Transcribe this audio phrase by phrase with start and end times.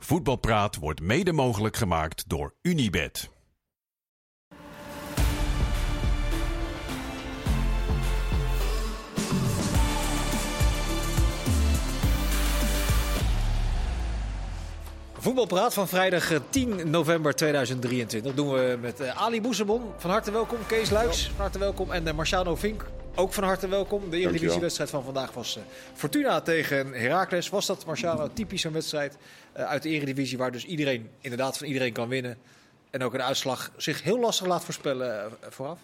[0.00, 3.30] Voetbalpraat wordt mede mogelijk gemaakt door Unibed.
[15.18, 19.82] Voetbalpraat van vrijdag eh, 10 november 2023 doen we met eh, Ali Boezemon.
[19.96, 20.58] Van harte welkom.
[20.66, 21.92] Kees Luiks, van harte welkom.
[21.92, 22.86] En uh, Marciano Vink,
[23.18, 24.10] ook van harte welkom.
[24.10, 25.62] De Eredivisiewedstrijd van vandaag was uh,
[25.94, 27.48] Fortuna tegen Heracles.
[27.48, 29.16] Was dat, Marciano, typisch een wedstrijd
[29.56, 30.38] uh, uit de Eredivisie...
[30.38, 32.38] waar dus iedereen, inderdaad van iedereen kan winnen...
[32.90, 35.78] en ook een uitslag zich heel lastig laat voorspellen uh, vooraf?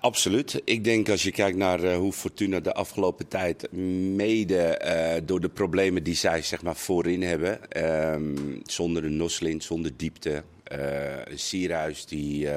[0.00, 0.62] Absoluut.
[0.64, 5.40] Ik denk als je kijkt naar uh, hoe Fortuna de afgelopen tijd, mede uh, door
[5.40, 11.38] de problemen die zij zeg maar, voorin hebben, um, zonder een Noslin, zonder diepte, een
[11.38, 12.48] Sierhuis die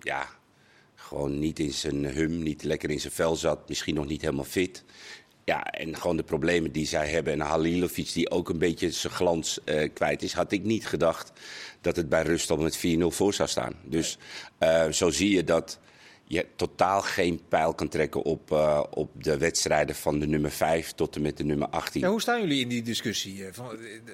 [0.00, 0.28] ja,
[1.16, 4.44] gewoon niet in zijn hum, niet lekker in zijn vel zat, misschien nog niet helemaal
[4.44, 4.84] fit.
[5.44, 7.32] Ja, en gewoon de problemen die zij hebben.
[7.32, 9.60] En Halilovic die ook een beetje zijn glans
[9.94, 11.32] kwijt is, had ik niet gedacht
[11.80, 13.74] dat het bij rust al met 4-0 voor zou staan.
[13.84, 14.18] Dus
[14.90, 15.78] zo zie je dat
[16.28, 20.92] je totaal geen pijl kan trekken op, uh, op de wedstrijden van de nummer 5
[20.92, 22.00] tot en met de nummer 18.
[22.00, 23.44] Ja, hoe staan jullie in die discussie?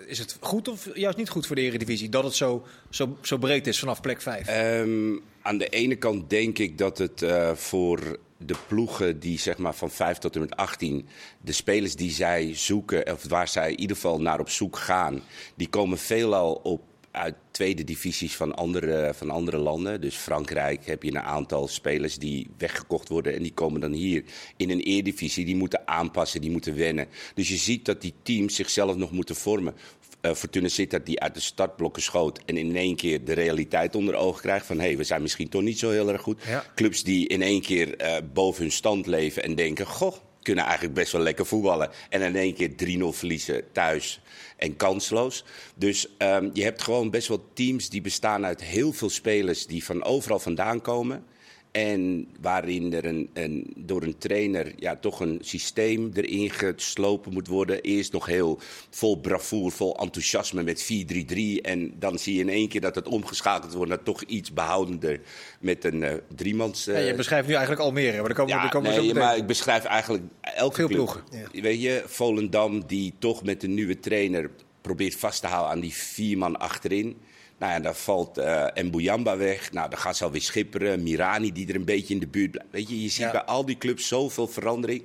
[0.06, 3.36] Is het goed of juist niet goed voor de Eredivisie dat het zo, zo, zo
[3.36, 4.80] breed is vanaf plek 5?
[4.80, 9.56] Um, aan de ene kant denk ik dat het uh, voor de ploegen die zeg
[9.56, 11.08] maar van 5 tot en met 18,
[11.40, 15.22] de spelers die zij zoeken, of waar zij in ieder geval naar op zoek gaan,
[15.54, 16.82] die komen veelal op
[17.12, 20.00] uit tweede divisies van andere, van andere landen.
[20.00, 23.34] Dus Frankrijk heb je een aantal spelers die weggekocht worden.
[23.34, 24.24] En die komen dan hier
[24.56, 25.44] in een eerdivisie.
[25.44, 27.08] Die moeten aanpassen, die moeten wennen.
[27.34, 29.74] Dus je ziet dat die teams zichzelf nog moeten vormen.
[30.22, 34.14] Uh, Fortuna Sittard die uit de startblokken schoot en in één keer de realiteit onder
[34.14, 36.42] ogen krijgt van hé, hey, we zijn misschien toch niet zo heel erg goed.
[36.46, 36.64] Ja.
[36.74, 40.94] Clubs die in één keer uh, boven hun stand leven en denken, goh, kunnen eigenlijk
[40.94, 41.90] best wel lekker voetballen.
[42.08, 44.20] En in één keer 3-0 verliezen thuis
[44.56, 45.44] en kansloos.
[45.74, 49.84] Dus um, je hebt gewoon best wel teams die bestaan uit heel veel spelers die
[49.84, 51.24] van overal vandaan komen.
[51.72, 57.46] En waarin er een, een, door een trainer ja, toch een systeem erin geslopen moet
[57.46, 57.80] worden.
[57.80, 58.60] Eerst nog heel
[58.90, 61.36] vol bravoer, vol enthousiasme met 4-3-3.
[61.62, 65.20] En dan zie je in één keer dat het omgeschakeld wordt naar toch iets behoudender
[65.60, 66.88] met een uh, driemans.
[66.88, 66.94] Uh...
[66.94, 69.14] Ja, je beschrijft nu eigenlijk Almere, maar daar komen, ja, daar komen nee, we zo
[69.14, 71.22] maar ik beschrijf eigenlijk elke Veel ploegen.
[71.52, 71.60] Ja.
[71.60, 75.94] Weet je, Volendam die toch met een nieuwe trainer probeert vast te houden aan die
[75.94, 77.16] vier man achterin.
[77.62, 79.72] Nou ja, dan valt uh, Mbuyamba weg.
[79.72, 81.02] Nou, dan gaan ze alweer schipperen.
[81.02, 82.70] Mirani die er een beetje in de buurt blijft.
[82.70, 83.30] Weet je, je ziet ja.
[83.30, 85.02] bij al die clubs zoveel verandering.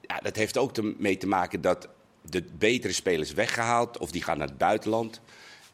[0.00, 1.88] Ja, dat heeft ook te, mee te maken dat
[2.22, 5.20] de betere spelers weggehaald of die gaan naar het buitenland.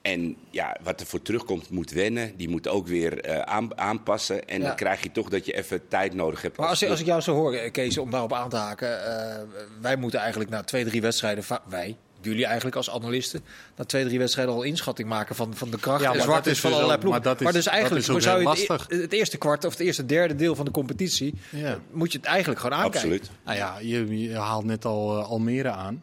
[0.02, 2.36] En ja, wat er voor terugkomt moet wennen.
[2.36, 4.48] Die moet ook weer uh, aan, aanpassen.
[4.48, 4.66] En ja.
[4.66, 6.56] dan krijg je toch dat je even tijd nodig hebt.
[6.56, 8.88] Maar als, als ik jou zo hoor, Kees, om daarop aan te haken.
[8.88, 11.44] Uh, wij moeten eigenlijk na twee, drie wedstrijden...
[11.68, 13.40] Wij, jullie eigenlijk als analisten
[13.76, 16.60] na twee, drie wedstrijden al inschatting maken van, van de kracht ja, en zwart is
[16.60, 17.22] van dus allerlei ploegen.
[17.22, 18.86] Maar, dat is, maar dus eigenlijk dat is zou je lastig.
[18.88, 21.78] het, het, eerste kwart of het eerste derde deel van de competitie ja.
[21.90, 23.00] moet je het eigenlijk gewoon aankijken.
[23.00, 23.30] Absoluut.
[23.44, 26.02] Nou ja, je, je haalt net al uh, Almere aan.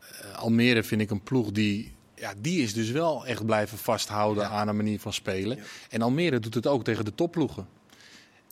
[0.00, 4.42] Uh, Almere vind ik een ploeg die ja, die is dus wel echt blijven vasthouden
[4.42, 4.48] ja.
[4.48, 5.56] aan een manier van spelen.
[5.56, 5.62] Ja.
[5.88, 7.66] En Almere doet het ook tegen de topploegen.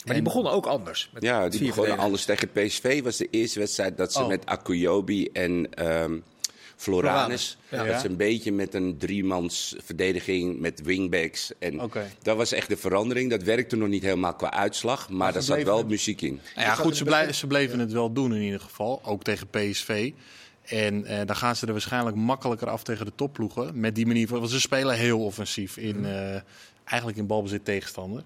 [0.04, 1.10] Maar en, die begonnen ook anders.
[1.12, 3.02] Met ja, die begonnen anders tegen PSV.
[3.02, 4.28] Was de eerste wedstrijd dat ze oh.
[4.28, 6.22] met Akuyobi en um,
[6.80, 7.58] Floranus.
[7.68, 7.84] Ja.
[7.84, 11.52] Dat ze een beetje met een driemans verdediging met wingbacks.
[11.58, 12.06] En okay.
[12.22, 13.30] dat was echt de verandering.
[13.30, 15.88] Dat werkte nog niet helemaal qua uitslag, maar, maar daar zat wel het...
[15.88, 16.40] muziek in.
[16.54, 19.00] Nou ja, goed, ze, blij, ze bleven het wel doen in ieder geval.
[19.04, 20.12] Ook tegen PSV.
[20.62, 23.80] En uh, dan gaan ze er waarschijnlijk makkelijker af tegen de topploegen.
[23.80, 24.38] Met die manier van.
[24.38, 26.04] Want ze spelen heel offensief in.
[26.04, 26.36] Uh,
[26.84, 28.22] eigenlijk in balbezit tegenstander.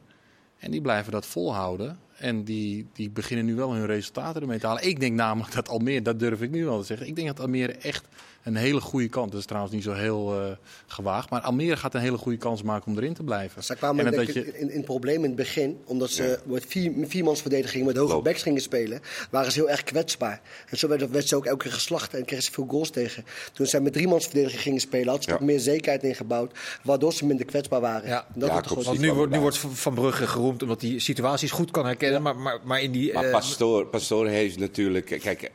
[0.59, 1.99] En die blijven dat volhouden.
[2.25, 4.87] En die, die beginnen nu wel hun resultaten ermee te halen.
[4.87, 7.07] Ik denk namelijk dat Almere, dat durf ik nu wel te zeggen.
[7.07, 8.05] Ik denk dat Almere echt
[8.45, 9.31] een hele goede kans.
[9.31, 10.51] Dat is trouwens niet zo heel uh,
[10.87, 11.31] gewaagd.
[11.31, 13.65] Maar Almere gaat een hele goede kans maken om erin te blijven.
[13.65, 14.59] Ze kwamen en dat je...
[14.59, 15.79] in, in probleem in het begin.
[15.85, 16.53] Omdat ze ja.
[16.53, 19.01] met vier, viermansverdediging met hoge backs gingen spelen.
[19.31, 20.41] Waren ze heel erg kwetsbaar.
[20.71, 22.15] En zo werd, werd ze ook elke keer geslacht.
[22.15, 23.25] En kregen ze veel goals tegen.
[23.53, 25.07] Toen ze met driemansverdediging gingen spelen.
[25.07, 25.37] Hadden ze ja.
[25.37, 26.59] ook meer zekerheid ingebouwd.
[26.83, 28.09] Waardoor ze minder kwetsbaar waren.
[28.09, 28.83] Ja, dat ja.
[28.83, 30.63] Want nu wordt, nu wordt Van Brugge geroemd.
[30.63, 32.14] Omdat hij situaties goed kan herkennen.
[32.23, 33.13] Maar, maar, maar in die...
[33.13, 35.07] Maar uh, Pastoor, Pastoor heeft natuurlijk...
[35.07, 35.51] Kijk,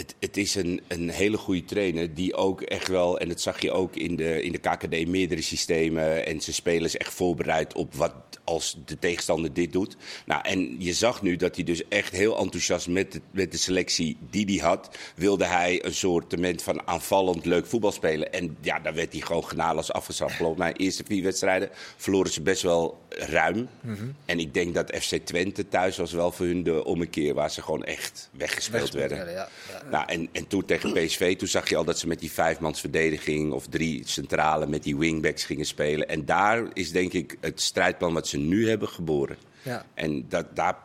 [0.00, 3.60] het, het, is een, een hele goede trainer die ook echt wel, en dat zag
[3.60, 6.26] je ook in de, in de KKD, meerdere systemen.
[6.26, 8.12] En zijn spelers echt voorbereid op wat
[8.44, 9.96] als de tegenstander dit doet.
[10.26, 13.58] Nou, en je zag nu dat hij dus echt heel enthousiast met de, met de
[13.58, 18.32] selectie die hij had, wilde hij een soort van aanvallend leuk voetbal spelen.
[18.32, 20.34] En ja, daar werd hij gewoon genadeloos afgestraft.
[20.34, 23.68] Geloof mij, de eerste vier wedstrijden verloren ze best wel ruim.
[23.80, 24.14] Mm-hmm.
[24.24, 27.62] En ik denk dat FC Twente thuis was wel voor hun de ommekeer waar ze
[27.62, 29.18] gewoon echt weggespeeld werden.
[29.18, 29.89] Ja, ja.
[29.90, 33.52] Nou, en, en toen tegen PSV, toen zag je al dat ze met die vijfmansverdediging
[33.52, 36.08] of drie centrale met die wingbacks gingen spelen.
[36.08, 39.36] En daar is denk ik het strijdplan wat ze nu hebben geboren.
[39.62, 39.84] Ja.
[39.94, 40.76] En dat, daar,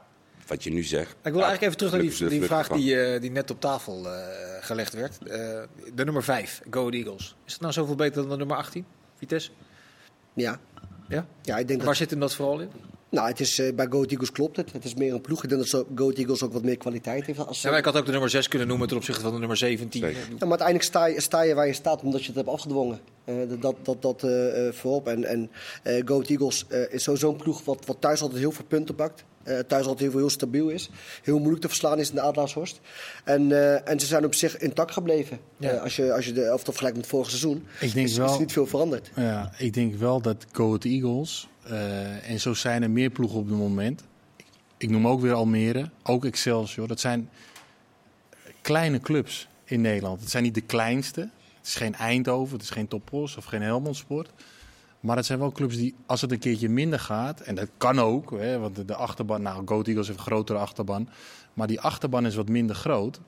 [0.48, 1.12] wat je nu zegt.
[1.12, 4.12] Ik wil eigenlijk even terug naar die, die vraag die, eh, die net op tafel
[4.12, 4.28] eh,
[4.62, 5.18] gelegd werd.
[5.18, 5.28] Eh,
[5.94, 7.36] de nummer 5, Go Eagles.
[7.46, 8.86] Is het nou zoveel beter dan de nummer 18,
[9.18, 9.51] Vitesse?
[10.34, 10.60] Ja.
[11.08, 11.25] Ja?
[11.42, 11.98] ja, ik denk Waar dat...
[11.98, 12.69] zit hem dat vooral in?
[13.10, 14.72] Nou, het is, eh, bij Go Ahead Eagles klopt het.
[14.72, 15.44] Het is meer een ploeg.
[15.44, 17.48] Ik denk dat zo- Go Ahead Eagles ook wat meer kwaliteit heeft.
[17.48, 19.40] Als, Ja, maar ik had ook de nummer 6 kunnen noemen ten opzichte van de
[19.40, 20.02] nummer 17.
[20.02, 20.18] Zeker.
[20.19, 23.00] Ja, maar uiteindelijk sta je, sta je waar je staat omdat je het hebt afgedwongen.
[23.25, 25.07] Eh, dat dat, dat eh, eh, voorop.
[25.07, 25.52] En, en
[25.84, 28.96] eh Go Eagles eh, is sowieso een ploeg wat, wat thuis altijd heel veel punten
[28.96, 29.24] pakt.
[29.44, 30.90] Eh, thuis altijd heel, heel stabiel is.
[31.24, 32.80] Heel moeilijk te verslaan is in de Adelaarshorst.
[33.24, 35.40] En, eh, en ze zijn op zich intact gebleven.
[35.58, 35.69] Ja.
[35.72, 37.66] Eh, als, je, als je de elftal vergelijkt met vorig seizoen.
[37.80, 39.12] Ik denk is, wel- is niet veel veranderd.
[39.16, 43.40] Ja, ik denk wel dat Go Ahead Eagles, eh, en zo zijn er meer ploegen
[43.40, 44.04] op het moment.
[44.78, 46.88] Ik noem ook weer Almere, ook Excelsior.
[46.88, 47.30] Dat zijn
[48.62, 50.22] kleine clubs in Nederland.
[50.22, 51.22] Het zijn niet de kleinste.
[51.58, 54.30] Het is geen Eindhoven, het is geen Topos of geen Helmond Sport.
[55.00, 58.00] Maar het zijn wel clubs die, als het een keertje minder gaat, en dat kan
[58.00, 61.10] ook, hè, want de, achterban, nou, Go Ahead Eagles heeft een grotere achterban,
[61.54, 63.20] maar die achterban is wat minder groot.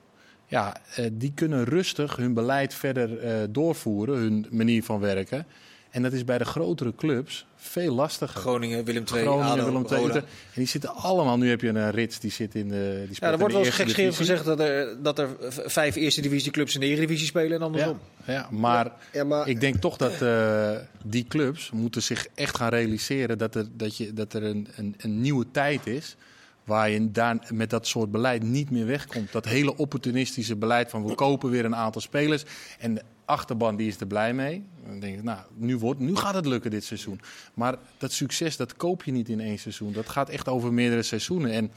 [0.45, 5.45] Ja, eh, die kunnen rustig hun beleid verder eh, doorvoeren, hun manier van werken.
[5.89, 8.39] En dat is bij de grotere clubs veel lastiger.
[8.39, 10.09] Groningen, Willem II, Groningen, Willem II.
[10.11, 10.23] En
[10.53, 13.31] die zitten allemaal, nu heb je een eh, Rits, die zit in de die Ja,
[13.31, 14.35] er wordt wel eens gekscherend divisie.
[14.35, 17.99] gezegd dat er, dat er vijf eerste divisieclubs in de Eredivisie spelen en andersom.
[18.25, 20.71] Ja, ja, maar, Ja, maar- ik denk toch dat eh,
[21.03, 24.95] die clubs moeten zich echt gaan realiseren dat er, dat je, dat er een, een,
[24.97, 26.15] een nieuwe tijd is.
[26.63, 29.31] Waar je daar met dat soort beleid niet meer wegkomt.
[29.31, 32.43] Dat hele opportunistische beleid van we kopen weer een aantal spelers.
[32.79, 34.63] En achterban die is er blij mee.
[34.85, 37.21] Dan denk ik, nou, nu, wordt, nu gaat het lukken dit seizoen.
[37.53, 39.93] Maar dat succes, dat koop je niet in één seizoen.
[39.93, 41.51] Dat gaat echt over meerdere seizoenen.
[41.51, 41.71] En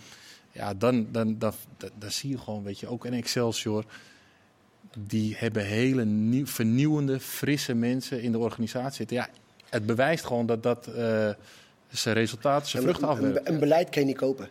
[0.52, 1.52] ja, dan, dan, dan,
[1.98, 3.84] dan, zie je gewoon, weet je, ook een Excelsior
[4.98, 9.16] die hebben hele nieuw, vernieuwende, frisse mensen in de organisatie zitten.
[9.16, 9.28] Ja,
[9.68, 11.30] het bewijst gewoon dat dat eh,
[11.88, 14.48] zijn resultaten, zijn vruchten een, een, een beleid kan je niet kopen.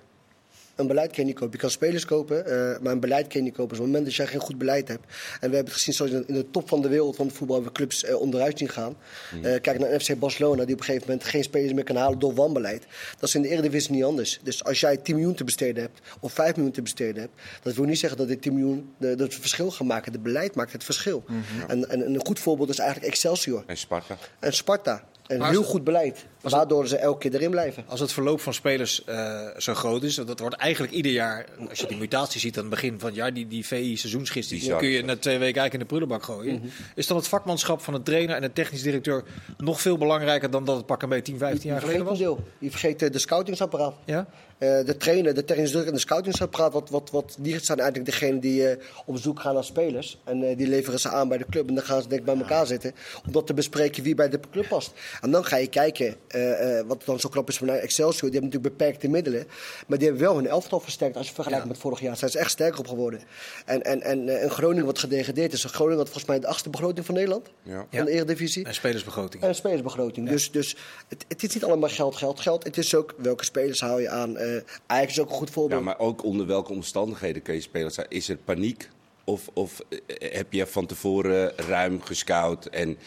[0.79, 1.53] Een beleid kan je niet kopen.
[1.53, 3.69] Je kan spelers kopen, eh, maar een beleid kan je niet kopen.
[3.69, 5.03] Dus op het moment dat jij geen goed beleid hebt.
[5.05, 7.27] En we hebben het gezien zoals in de, in de top van de wereld van
[7.27, 8.97] het voetbal hebben we clubs eh, onderuit zien gaan.
[9.43, 12.19] Eh, kijk naar FC Barcelona, die op een gegeven moment geen spelers meer kan halen
[12.19, 12.85] door wanbeleid.
[13.19, 14.39] Dat is in de Eredivisie niet anders.
[14.43, 17.33] Dus als jij 10 miljoen te besteden hebt, of 5 miljoen te besteden hebt,
[17.63, 20.11] dat wil niet zeggen dat dit 10 miljoen de, dat het verschil gaat maken.
[20.11, 21.23] Het beleid maakt het verschil.
[21.67, 24.17] en, en een goed voorbeeld is eigenlijk Excelsior En Sparta.
[24.39, 25.03] en Sparta.
[25.27, 27.83] Een heel goed beleid, als- waardoor ze elke keer erin blijven.
[27.87, 31.79] Als het verloop van spelers eh, zo groot is, dat wordt eigenlijk ieder jaar, als
[31.79, 34.75] je die mutatie ziet aan het begin van het jaar, die, die VI seizoensgids, die
[34.75, 36.55] kun je na twee weken eigenlijk in de prullenbak gooien.
[36.55, 36.67] Mhm.
[36.95, 39.23] Is dan het vakmanschap van de trainer en de technisch directeur
[39.57, 42.17] nog veel belangrijker dan dat het pak een beetje 10, 15 jaar geleden was?
[42.17, 42.39] deel.
[42.59, 43.93] Je vergeet eh, de scoutingsapparaat.
[44.05, 44.27] Ja?
[44.57, 48.11] Eh, de trainer, de technisch directeur en de scoutingsapparaat, wat, wat, wat, die zijn eigenlijk
[48.11, 50.17] degene die eh, op zoek gaan naar spelers.
[50.23, 51.67] En eh, die leveren ze aan bij de club.
[51.67, 52.93] En dan gaan ze denk ik bij elkaar zitten
[53.25, 54.91] om dat te bespreken wie bij de club past.
[55.21, 58.29] En dan ga je kijken, eh, eh, wat dan zo knap is van Excelsior.
[58.31, 59.47] Die hebben natuurlijk beperkte middelen.
[59.87, 61.71] Maar die hebben wel hun elftal versterkt als je vergelijkt Ja.
[61.71, 62.17] met vorig jaar.
[62.17, 63.19] Zijn ze echt sterker op geworden.
[63.65, 65.63] En, en, en, eh, en Groningen wat gedegradeerd is.
[65.63, 67.49] Groningen had volgens mij de achtste begroting van Nederland.
[67.63, 67.85] Ja.
[67.91, 68.65] Van de Eredivisie.
[68.65, 69.43] En spelersbegroting.
[69.43, 70.29] En een spelersbegroting.
[70.29, 70.75] Dus, dus
[71.07, 72.63] het, het is niet allemaal geld, geld, geld.
[72.63, 74.37] Het is ook welke spelers haal je aan.
[74.37, 75.79] Eh Ajax is ook een goed voorbeeld.
[75.79, 77.91] Ja, maar ook onder welke omstandigheden kun je spelen?
[78.07, 78.89] Is er paniek?
[79.29, 82.97] Of, of eh, heb je van tevoren ruim gescout en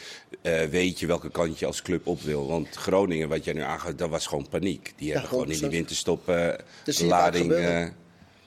[0.42, 2.46] eh, weet je welke kant je als club op wil?
[2.46, 4.92] Want Groningen, wat jij nu aangaat, dat was gewoon paniek.
[4.96, 5.70] Die hebben gewoon in die 100%.
[5.70, 7.52] winterstop vaak lading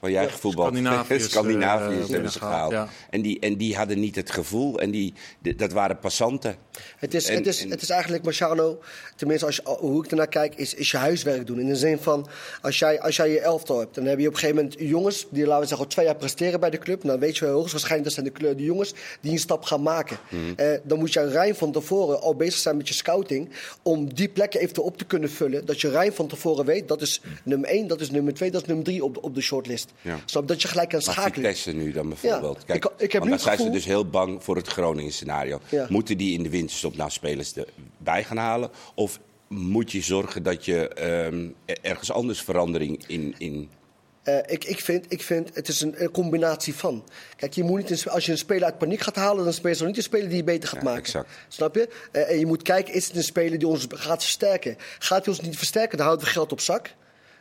[0.06, 0.66] van je eigen voetbal.
[0.66, 2.72] Scandinaviërs, Scandinaviërs eh, hebben ze gehaald.
[2.72, 2.88] ja.
[3.10, 6.56] En, die, en die hadden niet het gevoel en die, de- dat waren passanten.
[6.98, 8.80] Het is, En- het, is, en- het is eigenlijk, Marciano,
[9.16, 11.60] tenminste als je, hoe ik ernaar kijk, is, is je huiswerk doen.
[11.60, 12.28] In de zin van,
[12.62, 15.28] als jij, als jij je elftal hebt, dan heb je op een gegeven moment jongens
[15.30, 17.02] die, laten we zeggen, al twee jaar presteren bij de club.
[17.02, 19.82] Dan weet je wel hoogstwaarschijnlijk, dat zijn de, kleur- de jongens die een stap gaan
[19.82, 20.18] maken.
[20.30, 20.42] Mhm.
[20.56, 23.50] Eh, dan moet je ruim van tevoren al bezig zijn met je scouting,
[23.84, 25.66] om die plekken eventueel op te kunnen vullen.
[25.66, 28.62] Dat je ruim van tevoren weet, dat is nummer één, dat is nummer twee, dat
[28.62, 29.92] is nummer drie op, de- op de shortlist.
[30.02, 30.20] Ja.
[30.26, 31.36] Snap, dat je gelijk kan Maar schakelen.
[31.46, 32.64] Vitesse nu dan bijvoorbeeld.
[32.68, 35.60] Ja, ik- ik heb want dan zijn ze dus heel bang voor het Groningen scenario.
[35.70, 35.86] Ja.
[35.90, 37.54] Moeten die in de winterstop nou spelers
[37.98, 38.70] erbij gaan halen?
[38.96, 43.36] Of moet je zorgen dat je ehm, er- ergens anders verandering in...
[43.38, 43.70] in
[44.24, 47.04] Eh, ik, ik, vind, ik vind het is een, een combinatie van.
[47.36, 49.76] Kijk, je moet niet een, als je een speler uit paniek gaat halen, dan speel
[49.78, 51.02] je niet een speler die je beter gaat Ja, maken.
[51.04, 51.30] exact.
[51.48, 51.90] Snap je?
[52.12, 54.76] Eh, en je moet kijken, is het een speler die ons gaat versterken?
[55.00, 56.94] Gaat hij ons niet versterken, dan houden we geld op zak.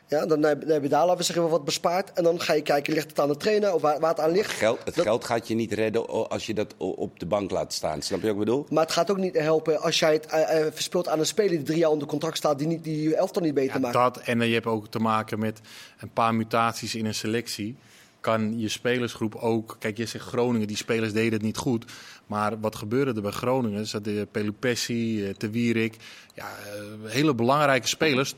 [0.09, 2.13] Ja, dan, heb, dan heb je daar, laten we zeggen, wat bespaard.
[2.13, 4.31] En dan ga je kijken, ligt het aan de trainer of waar, waar het aan
[4.31, 4.51] ligt.
[4.53, 7.73] geld, het Dat- geld gaat je niet redden als je dat op de bank laat
[7.73, 8.03] staan.
[8.03, 8.67] Snap je wat ik bedoel?
[8.71, 11.51] Maar het gaat ook niet helpen als jij het eh, eh, verspeelt aan een speler
[11.51, 13.95] die drie jaar onder contract staat, die, niet, die je elftal niet beter Ja, maakt.
[13.95, 15.61] dat en dan je hebt ook te maken met
[16.01, 17.77] een paar mutaties in een selectie.
[18.21, 19.77] kan je spelersgroep ook...
[19.79, 21.85] Kijk, je zegt Groningen, die spelers deden het niet goed.
[22.27, 23.87] Maar wat gebeurde er bij Groningen?
[23.87, 25.97] Zat de Pelupessi, eh, Te Wierik.
[26.35, 28.35] Ja, eh, hele belangrijke spelers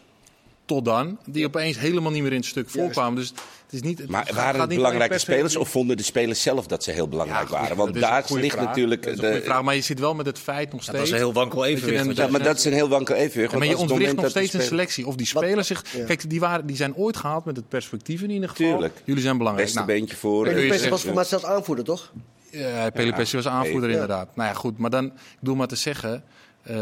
[0.66, 3.14] tot dan, die opeens helemaal niet meer in het stuk voorkwamen.
[3.18, 3.98] Dus het is niet.
[3.98, 6.90] Het Maar gaat- waren het niet belangrijke spelers of vonden de spelers zelf dat ze
[6.90, 7.68] heel belangrijk Ja, waren?
[7.68, 8.64] dat Want is daar ligt vraag.
[8.66, 9.02] natuurlijk.
[9.02, 10.98] Dat is de- vraag, maar je zit wel met het feit nog Dat steeds.
[11.00, 12.16] was een heel wankel evenwicht.
[12.16, 13.52] ja, maar dat is een heel wankel evenwicht.
[13.52, 15.06] Ja, maar je ontwricht nog dat steeds een selectie.
[15.06, 15.84] Of die Wat- spelers zich.
[15.96, 16.04] Ja.
[16.04, 18.66] Kijk, die, waren, die zijn ooit gehaald met het perspectief in ieder geval.
[18.70, 19.02] Tuurlijk.
[19.04, 19.68] Jullie zijn belangrijk.
[19.72, 20.46] Beste Nou, beentje voor.
[20.46, 22.12] zeggen- was voor mij zelfs aanvoerder, toch?
[22.50, 24.36] Ja, Pelupessi was aanvoerder inderdaad.
[24.36, 24.78] Nou ja, goed.
[24.78, 26.24] Maar dan, ik bedoel maar te zeggen,
[26.62, 26.76] eh,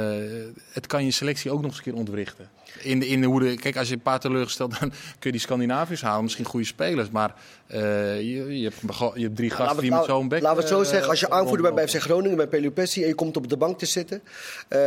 [0.72, 2.48] het kan je selectie ook nog eens een keer ontwrichten.
[2.84, 4.88] In de, in de hoe de, kijk, als je een paar teleurgesteld, dan
[5.18, 6.22] kun je die Scandinaviërs halen.
[6.22, 7.34] Misschien goede spelers, maar
[7.66, 7.80] eh,
[8.16, 10.42] je, je, hebt, je hebt drie gasten Laten we, die met het- zo'n bek...
[10.42, 12.02] laten we het zo eh, zeggen, als je aanvoerder bent bij FC.
[12.02, 14.22] Groningen, bij Pelupessi en je komt op de bank te zitten,
[14.68, 14.80] eh,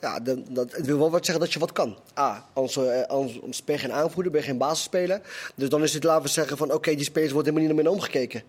[0.00, 1.98] ja, dan, dat, het wil wel wat zeggen dat je wat kan.
[2.18, 5.20] A, anders, anders, anders ben je geen aanvoerder, ben je geen basisspeler.
[5.54, 7.92] Dus dan is het, laten we zeggen van, oké, die spelers worden helemaal niet naar
[7.92, 8.42] mij omgekeken.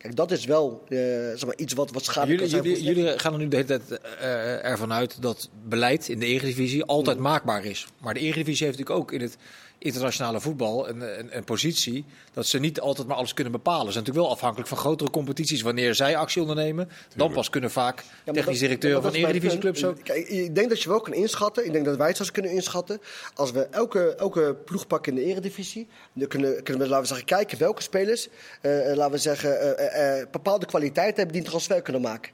[0.00, 3.02] Kijk, dat is wel eh, zeg maar, iets wat, wat schadelijk Jullie, kan zijn jullie,
[3.02, 6.84] jullie gaan er nu de hele tijd eh, ervan uit dat beleid in de Eredivisie
[6.84, 7.86] altijd maakbaar is.
[7.98, 9.36] Maar de Eredivisie heeft natuurlijk ook in het
[9.82, 13.86] internationale voetbal een, een, een positie dat ze niet altijd maar alles kunnen bepalen.
[13.86, 16.88] Ze zijn natuurlijk wel afhankelijk van grotere competities wanneer zij actie ondernemen.
[17.16, 20.04] Dan pas kunnen vaak Ja, technisch dat- directeuren ja, maar van Eredivisieclubs ook.
[20.04, 21.64] Kijk, ik denk dat je wel kan inschatten.
[21.66, 23.00] Ik denk dat wij het zelfs kunnen inschatten.
[23.34, 25.88] Als we elke, elke ploeg pakken in de eredivisie...
[26.12, 28.28] dan kunnen, kunnen we, laten we zeggen, kijken welke spelers...
[28.60, 32.32] eh, eh, laten we zeggen, eh, bepaalde kwaliteit hebben die een transfer kunnen maken.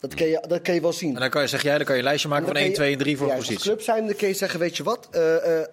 [0.00, 1.14] Dat kan je, dat kan je wel zien.
[1.14, 2.70] En dan kan je, zeg jij, dan kan je een lijstje maken van kan 1,
[2.70, 3.70] je- 2 en 3 voor ja, een Als positie.
[3.70, 5.08] club zijn, dan kun je zeggen, weet je wat...
[5.10, 5.66] eh, eh,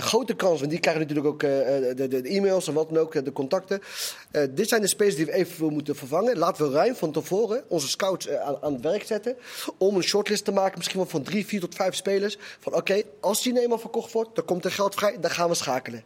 [0.00, 2.88] grote kans, want die krijgen natuurlijk ook eh, eh, de, de, de e-mails en wat
[2.88, 3.80] dan ook, eh, de contacten.
[4.30, 6.38] Eh, dit zijn de spelers die we even moeten vervangen.
[6.38, 9.36] Laten we ruim van tevoren onze scouts eh, aan, aan het werk zetten.
[9.78, 12.38] Om een shortlist te maken, misschien wel van drie, vier tot vijf spelers.
[12.60, 15.54] Van oké, als die eenmaal verkocht wordt, dan komt er geld vrij, dan gaan we
[15.54, 16.04] schakelen.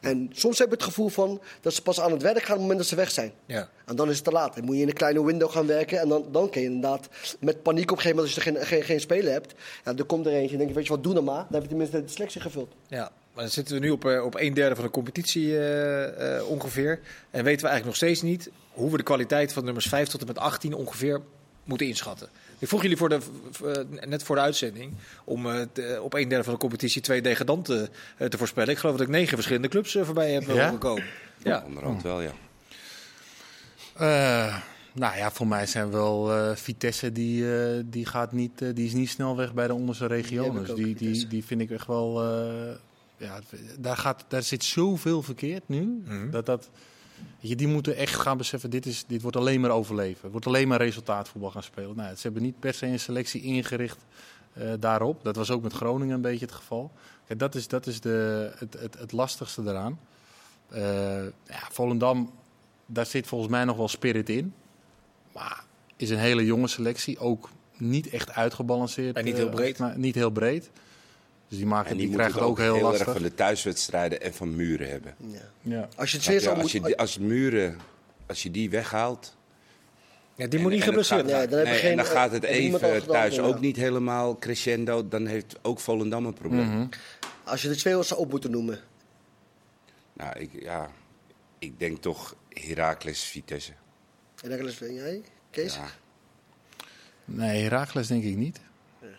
[0.00, 2.48] En soms heb je het gevoel van dat ze pas aan het werk gaan op
[2.50, 3.32] het moment dat ze weg zijn.
[3.46, 3.68] Ja.
[3.86, 4.54] En dan is het te laat.
[4.54, 6.00] Dan moet je in een kleine window gaan werken.
[6.00, 7.08] En dan, dan kun je inderdaad
[7.40, 9.54] met paniek op een gegeven moment, als je er geen, geen, geen speler hebt.
[9.84, 11.44] Ja, dan komt er eentje en denk je, weet je wat, doe dan maar.
[11.44, 12.72] Dan heb je tenminste de selectie gevuld.
[12.86, 16.46] Ja, dan zitten we nu op, eh, op een derde van de competitie eh, eh,
[16.48, 17.00] ongeveer.
[17.30, 20.20] En weten we eigenlijk nog steeds niet hoe we de kwaliteit van nummers 5 tot
[20.20, 21.20] en met 18 ongeveer
[21.64, 22.28] moeten inschatten.
[22.58, 23.18] Ik vroeg jullie voor de,
[24.06, 24.92] net voor de uitzending
[25.24, 25.60] om eh,
[26.02, 28.68] op een derde van de competitie twee degradanten eh, te voorspellen.
[28.72, 30.68] Ik geloof dat ik negen verschillende clubs voorbij heb Ja?
[30.68, 31.04] gekomen.
[31.42, 31.62] Ja.
[31.66, 32.32] Onderhand wel, ja.
[33.94, 34.56] Eh,
[34.92, 38.92] nou ja, voor mij zijn wel eh, Vitesse die, eh, die, gaat niet, die is
[38.92, 40.70] niet snel weg bij de onderste regionen.
[40.70, 41.26] ook, Die, die, Vitesse.
[41.26, 42.22] die vind ik echt wel.
[43.78, 46.02] Daar, gaat, daar zit zoveel verkeerd nu.
[46.04, 46.44] Mhm.
[46.44, 46.70] Dat
[47.38, 50.20] je, die moeten echt gaan beseffen, dit, is, dit wordt alleen maar overleven.
[50.22, 51.96] Het wordt alleen maar resultaatvoetbal gaan spelen.
[51.96, 54.04] Nou, ze hebben niet per se een selectie ingericht
[54.52, 55.24] eh, daarop.
[55.24, 56.92] Dat was ook met Groningen een beetje het geval.
[57.26, 59.98] Kijk, dat is, dat is de, het, het, het lastigste eraan.
[60.68, 62.30] Eh, ja, Volendam,
[62.86, 64.54] daar zit volgens mij nog wel spirit in.
[65.32, 65.64] Maar
[65.96, 67.18] is een hele jonge selectie.
[67.18, 69.16] Ook niet echt uitgebalanceerd.
[69.16, 69.78] En niet eh, heel breed.
[69.78, 70.70] maar niet heel breed.
[71.54, 73.12] Dus die, maken, En die, die, krijgen het ook heel, erg lastig.
[73.12, 75.14] van de thuiswedstrijden en van muren hebben.
[75.18, 75.38] Ja.
[75.60, 75.88] Ja.
[75.96, 77.78] Als je het Als je, als muren,
[78.26, 79.36] als je die weghaalt.
[80.34, 81.50] Ja, die en- moet niet geblesseerd raken.
[81.50, 83.42] dan nee, geen- dan gaat het al even thuis ja.
[83.42, 85.08] ook niet helemaal crescendo.
[85.08, 86.68] Dan heeft ook Volendam een probleem.
[86.68, 86.86] Mhm.
[87.44, 88.80] Als je de twee zou op moeten noemen.
[90.12, 90.90] Nou, ik, ja,
[91.58, 93.72] ik denk toch Heracles Vitesse.
[94.42, 95.74] En dan is jij, Kees?
[95.74, 95.86] Ja.
[97.24, 98.60] Nee, Herakles denk ik niet.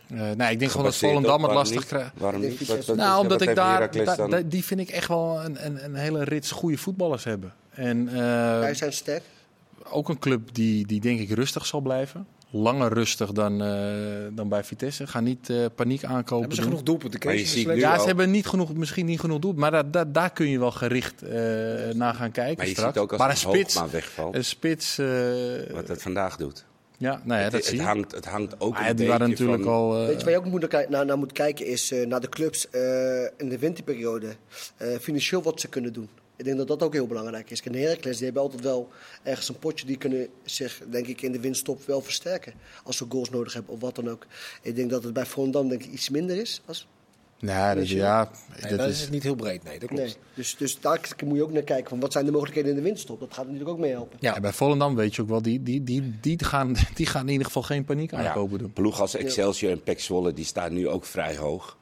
[0.10, 2.12] Eh, nee, ik denk gewoon dat Volendam het lastig krijgt.
[2.18, 2.68] Waarom niet?
[2.68, 3.92] Wat, wat, Nou, omdat ik daar,
[4.30, 7.54] da- die vind ik echt wel een, een, een hele rits goede voetballers hebben.
[7.70, 8.14] En eh,
[8.60, 9.24] Wij zijn sterk.
[9.90, 12.28] ook een club die, die denk ik rustig zal blijven.
[12.50, 13.78] Langer rustig dan, eh,
[14.32, 15.08] dan bij Vitesse.
[15.08, 16.38] Ga niet eh, paniek aankopen.
[16.40, 16.70] Hebben ze doen.
[16.70, 19.54] genoeg doelpunten, Maar je ziet Ja, al- ze hebben niet genoeg, misschien niet genoeg doel,
[19.54, 21.30] maar daar, daar, daar kun je wel gericht eh,
[21.94, 22.94] naar gaan kijken Maar je straks.
[22.94, 25.08] ziet ook als maar een een spits, wegvalt, een spits, eh,
[25.74, 26.66] wat het vandaag doet.
[26.98, 27.84] Ja, nou ja, het, dat het zie je.
[27.84, 29.72] hangt, het hangt ook ja, die waren natuurlijk van...
[29.74, 30.00] al.
[30.02, 32.22] eh, Weet je waar je ook moet naar, naar, naar moet kijken is eh, naar
[32.22, 34.36] de clubs eh, in de winterperiode.
[34.78, 36.10] eh, financieel wat ze kunnen doen.
[36.38, 37.62] Ik denk dat dat ook heel belangrijk is.
[37.62, 38.90] En de Heracles die hebben altijd wel
[39.24, 39.86] ergens een potje.
[39.86, 42.54] Die kunnen zich, denk ik, in de winststop wel versterken.
[42.84, 44.26] Als ze goals nodig hebben of wat dan ook.
[44.62, 46.62] Ik denk dat het bij Volendam denk ik iets minder is.
[46.66, 46.88] Als,
[47.46, 48.04] nee, dat, financieel.
[48.04, 48.30] ja,
[48.62, 50.04] Nee, dat dat is, is niet heel breed, nee, dat klopt.
[50.04, 50.16] nee.
[50.34, 51.90] Dus, dus daar moet je ook naar kijken.
[51.90, 53.20] Van wat zijn de mogelijkheden in de winststop?
[53.20, 54.18] Dat gaat natuurlijk ook mee helpen.
[54.20, 54.34] Ja.
[54.34, 57.32] Ja, bij Volendam weet je ook wel, die, die, die, die, gaan, die gaan in
[57.32, 58.74] ieder geval geen paniek Nou ja, aankopen doen.
[58.74, 61.78] Ploeg als Excelsior en Pek Zwolle, die staan nu ook vrij hoog.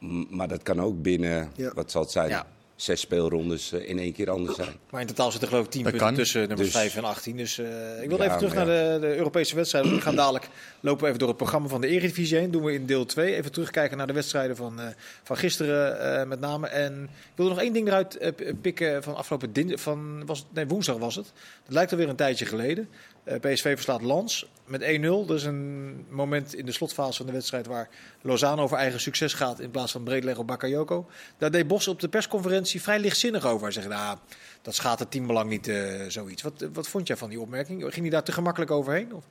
[0.00, 1.72] M- Maar dat kan ook binnen, Ja.
[1.74, 2.46] wat zal het zijn, Ja.
[2.78, 4.72] Zes speelrondes eh, in één keer anders zijn.
[4.90, 6.18] Maar in totaal zitten geloof ik 10 Dat punten kan.
[6.18, 7.36] tussen nummers Dus- 5 en 18.
[7.36, 9.94] Dus eh, ik wil Ja, even terug naar de, de Europese wedstrijden.
[9.94, 10.48] We gaan dadelijk
[10.80, 12.50] lopen we even door het programma van de Eredivisie heen.
[12.50, 13.34] Doen we in deel 2.
[13.34, 14.86] Even terugkijken naar de wedstrijden van, eh,
[15.22, 16.66] van gisteren eh, met name.
[16.66, 18.32] En ik wilde nog één ding eruit
[18.62, 21.32] pikken van afgelopen din van was, het- nee, woensdag was het.
[21.64, 22.88] Dat lijkt alweer een tijdje geleden.
[23.28, 25.26] Eh, PSV verslaat Lans met 1-0.
[25.26, 27.88] Dat is een moment in de slotfase van de wedstrijd waar
[28.20, 31.06] Lozano over eigen succes gaat in plaats van breed leggen op Bakayoko.
[31.38, 33.62] Daar deed Bos op de persconferentie vrij lichtzinnig over.
[33.62, 34.18] Hij zegt, nou,
[34.62, 36.42] dat schaadt het teambelang niet, eh, zoiets.
[36.42, 37.82] Wat, wat vond jij van die opmerking?
[37.82, 39.14] Ging hij daar te gemakkelijk overheen?
[39.14, 39.24] Of?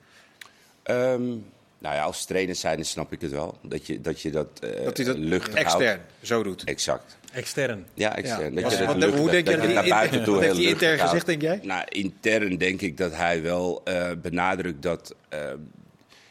[0.82, 1.36] Ehm,
[1.78, 3.58] nou ja, als trainer zijn snap ik het wel.
[3.62, 6.64] Dat je dat, je dat, eh, Dat hij dat luchtig extern zo doet.
[6.64, 7.16] Exact.
[7.32, 7.86] Extern.
[7.94, 8.54] Ja, extern.
[8.54, 8.78] Dat Ja.
[8.78, 10.98] je dat luchtig- hoe denk dat je dat naar hij buiten toe heel luchtig intern
[10.98, 11.60] gezegd, denk jij?
[11.62, 15.40] Nou, intern denk ik dat hij wel eh, benadrukt dat eh,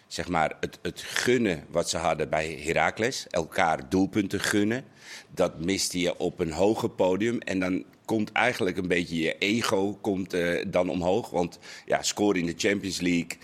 [0.07, 4.83] zeg maar het, het gunnen wat ze hadden bij Heracles, elkaar doelpunten gunnen,
[5.33, 7.39] dat miste je op een hoger podium.
[7.39, 11.29] En dan komt eigenlijk een beetje je ego komt, eh, dan omhoog.
[11.29, 13.37] Want ja, scoren in de Champions League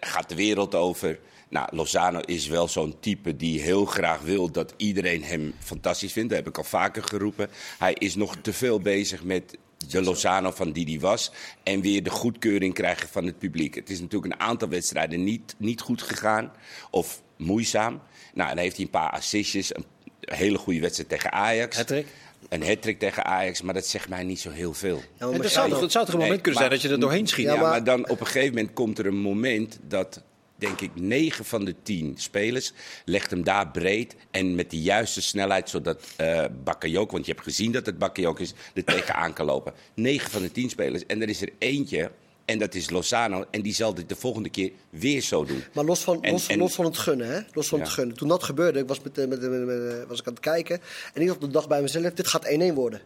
[0.00, 1.18] gaat de wereld over.
[1.50, 6.28] Nou, Lozano is wel zo'n type die heel graag wil dat iedereen hem fantastisch vindt.
[6.28, 7.50] Dat heb ik al vaker geroepen.
[7.78, 11.32] Hij is nog te veel bezig met de Lozano van die die was.
[11.62, 13.74] En weer de goedkeuring krijgen van het publiek.
[13.74, 16.52] Het is natuurlijk een aantal wedstrijden niet, niet goed gegaan.
[16.90, 18.00] Of moeizaam.
[18.34, 19.74] Nou, dan heeft hij een paar assistjes.
[19.74, 19.84] Een
[20.20, 21.76] hele goede wedstrijd tegen Ajax.
[21.76, 22.06] Hattrick?
[22.48, 23.62] Een hat en Ajax.
[23.62, 25.02] Maar dat zegt mij niet zo heel veel.
[25.18, 27.44] Ja, zou, het zou toch een moment Nee, kunnen zijn dat je er doorheen schiet?
[27.44, 30.22] Ja, maar- dan op een gegeven moment komt er een moment dat,
[30.60, 32.72] denk ik, negen van de tien spelers
[33.04, 37.44] legt hem daar breed en met de juiste snelheid, zodat eh Bakayoko, want je hebt
[37.44, 39.72] gezien dat het Bakayoko is, er tegenaan kan lopen.
[39.94, 41.06] Negen van de tien spelers.
[41.06, 42.10] En er is er eentje,
[42.44, 45.64] en dat is Lozano, en die zal dit de volgende keer weer zo doen.
[45.74, 47.40] Maar los van, En- los, en- los van het gunnen, hè?
[47.52, 47.84] Los van Ja.
[47.84, 48.16] het gunnen.
[48.16, 50.80] Toen dat gebeurde, ik was, met, eh, met, met- was ik aan het kijken.
[51.14, 53.00] En ik op de dag bij mezelf, dit gaat 1-1 worden.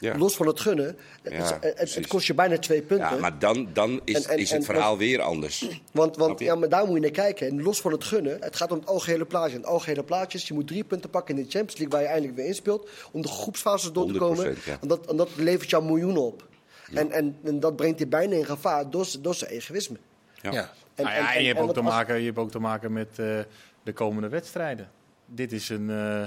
[0.00, 0.16] Ja.
[0.18, 2.06] Los van het gunnen, het, Ja, is- het- het, precies.
[2.06, 3.10] kost je bijna twee punten.
[3.14, 5.66] Ja, maar dan, dan is, En- en- is het en- verhaal weer anders.
[5.92, 7.46] Want, want ja, maar daar moet je naar kijken.
[7.48, 9.54] En los van het gunnen, het gaat om het algehele plaatje.
[9.54, 11.94] En het algehele plaatje is, je moet drie punten pakken in de Champions League...
[11.98, 14.56] waar je eindelijk weer inspeelt, om de groepsfases door te komen.
[14.56, 14.78] 100%, ja.
[14.80, 16.48] En, dat, en dat levert jou miljoenen op.
[16.94, 19.96] En, en, en dat brengt je bijna in gevaar door, zijn egoïsme.
[20.42, 20.52] Ja.
[20.52, 20.72] Ja.
[20.94, 23.38] En, nou en, je, hebt ook te maken, je hebt ook te maken met eh,
[23.82, 24.90] de komende wedstrijden.
[25.26, 26.22] Dit is een, eh,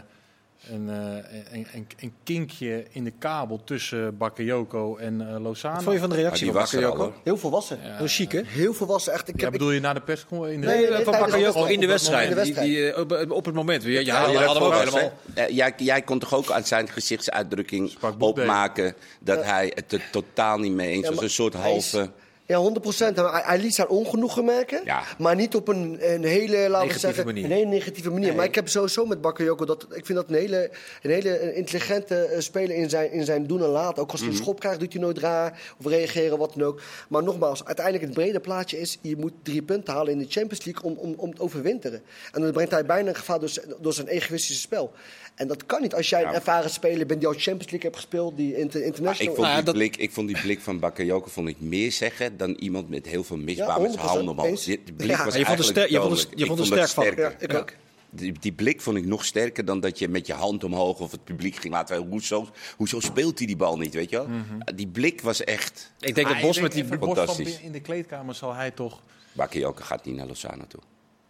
[0.71, 5.73] een, eh, een, een, een kinkje in de kabel tussen Bakayoko en eh Lozano.
[5.73, 7.13] Wat vond je van de reactie van Bakayoko?
[7.23, 7.77] Heel volwassen.
[7.81, 8.41] Heel chic, hè?
[8.45, 9.27] Heel volwassen, echt.
[9.27, 10.65] Ik Ja, heb, bedoel je na de persconferentie?
[10.67, 12.29] Nee, Nee, nee, van de Bakayoko in de wedstrijd.
[12.29, 13.83] In de Die, die, eh, op, op het moment.
[13.83, 15.11] Ja, ja, Ja, hadden ook helemaal.
[15.49, 20.73] jij, jij kon toch ook aan zijn gezichtsuitdrukking opmaken dat hij het er totaal niet
[20.73, 21.23] mee eens Ja, was.
[21.23, 22.09] Een soort halve.
[22.49, 23.15] Ja, 100 procent.
[23.17, 24.81] Hij, hij liet zijn ongenoegen merken.
[24.85, 25.03] Ja.
[25.17, 27.43] Maar niet op een, een hele, laten we Negatieve zeggen, manier.
[27.43, 28.35] een hele negatieve manier.
[28.35, 32.15] Maar ik heb sowieso met Bakayoko dat ik vind dat een hele, een hele intelligente
[32.15, 34.01] eh, speler in zijn, in zijn doen en laten.
[34.03, 34.37] Ook als hij Mhm.
[34.37, 36.81] een schop krijgt, doet hij nooit raar of reageren, wat dan ook.
[37.09, 40.65] Maar nogmaals, uiteindelijk het brede plaatje is: je moet drie punten halen in de Champions
[40.65, 42.01] League om, om, om te overwinteren.
[42.31, 44.91] En dan brengt hij bijna in gevaar door, door zijn egoïstische spel.
[45.39, 46.33] En dat kan niet als jij een Ja.
[46.33, 49.31] ervaren speler bent die al Champions League hebt gespeeld, die inter, Maar international.
[49.31, 51.59] ik, vond Nou ja, die dat- blik, ik vond die blik van Bakayoko vond ik
[51.59, 54.63] meer zeggen dan iemand met heel veel Ja, misbaar met zijn 100% handen omhoog.
[54.63, 55.89] die blik was je vond het
[56.35, 57.57] je vond je sterk van- Ja, ik Ja.
[57.57, 57.71] ook.
[58.11, 61.11] Die, die blik vond ik nog sterker dan dat je met je hand omhoog of
[61.11, 62.07] het publiek ging laten.
[62.09, 62.47] Hoezo,
[62.77, 64.27] hoezo speelt hij die bal niet, weet je wel?
[64.75, 65.91] Die blik was echt...
[65.99, 66.85] Ik denk dat Ah, Bos met die...
[66.85, 67.45] van Fantastisch.
[67.45, 69.01] binnen in de kleedkamer zal hij toch...
[69.31, 70.79] Bakayoko gaat niet naar Lozano toe.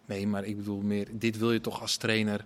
[0.05, 2.45] Nee, maar ik bedoel meer, dit wil je toch als trainer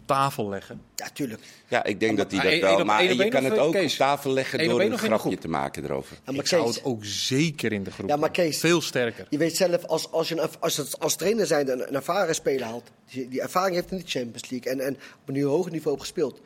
[0.00, 0.82] op tafel leggen?
[0.94, 1.40] Ja, tuurlijk.
[1.68, 2.84] Ja, ik denk dat hij dat wel...
[2.84, 6.16] Maar je kan het eh, ook op tafel leggen door een grapje te maken erover.
[6.24, 8.30] Ja, maar ik zou het ook zeker in de groep Ja, maar.
[8.30, 9.26] Kees- Veel sterker.
[9.30, 12.34] Je weet zelf, als, als je een, als, het, als trainer zijn een, een ervaren
[12.34, 15.48] speler haalt, die, die ervaring heeft in de Champions League en, en op een heel
[15.50, 16.40] hoog niveau gespeeld,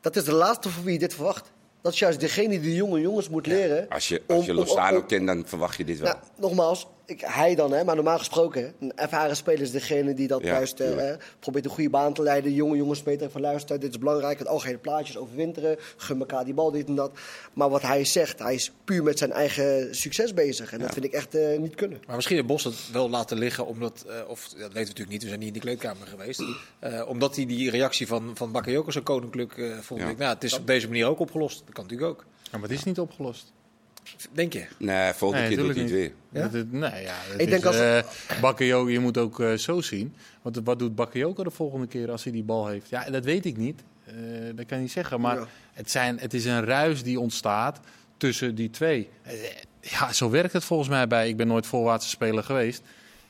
[0.00, 1.50] dat is de laatste voor wie je dit verwacht.
[1.82, 3.88] Dat is juist degene die de jonge jongens moet leren.
[3.88, 6.12] Als je, als je om- om- Lozano om- kent, dan verwacht je dit wel.
[6.12, 10.28] Nou, nogmaals, ik, hij dan, hè, maar normaal gesproken, een ervaren speler is degene die
[10.28, 10.82] dat Ja, juist
[11.38, 12.52] probeert een goede baan te leiden.
[12.52, 16.44] Jonge jongens weten van luister, dit is belangrijk, het algehele plaatje is overwinteren, gun elkaar
[16.44, 17.18] die bal, dit en dat.
[17.52, 20.72] Maar wat hij zegt, hij is puur met zijn eigen succes bezig.
[20.72, 22.02] En dat vind ik echt eh, niet kunnen.
[22.06, 25.08] Maar misschien heeft Bos het wel laten liggen, omdat, eh, of dat weten we natuurlijk
[25.08, 26.42] niet, we zijn niet in die kleedkamer geweest.
[26.78, 30.00] Eh, omdat hij die reactie van, van Bakayoko zo koninklijk vond.
[30.00, 30.08] Ja.
[30.08, 31.62] Ik, nou, het is op deze manier ook opgelost.
[31.64, 32.24] Dat kan natuurlijk ook.
[32.42, 33.52] Ja, maar het is niet opgelost.
[34.32, 34.66] Denk je?
[34.78, 36.12] Nee, volgende Nee, keer doet hij het weer.
[36.32, 36.42] Ja?
[36.42, 37.98] Dat het- nee, ja, het Ik is, denk als- eh,
[38.40, 40.14] Bakayoko, je moet ook eh, zo zien.
[40.42, 42.88] Want wat doet Bakayoko de volgende keer als hij die bal heeft?
[42.88, 43.82] Ja, dat weet ik niet.
[44.04, 44.14] Eh,
[44.54, 45.20] dat kan ik niet zeggen.
[45.20, 45.46] Maar Ja.
[45.72, 47.80] het, zijn, het is een ruis die ontstaat
[48.16, 49.08] tussen die twee.
[49.80, 51.28] Ja, zo werkt het volgens mij bij.
[51.28, 52.80] Ik ben nooit voorwaartse speler geweest.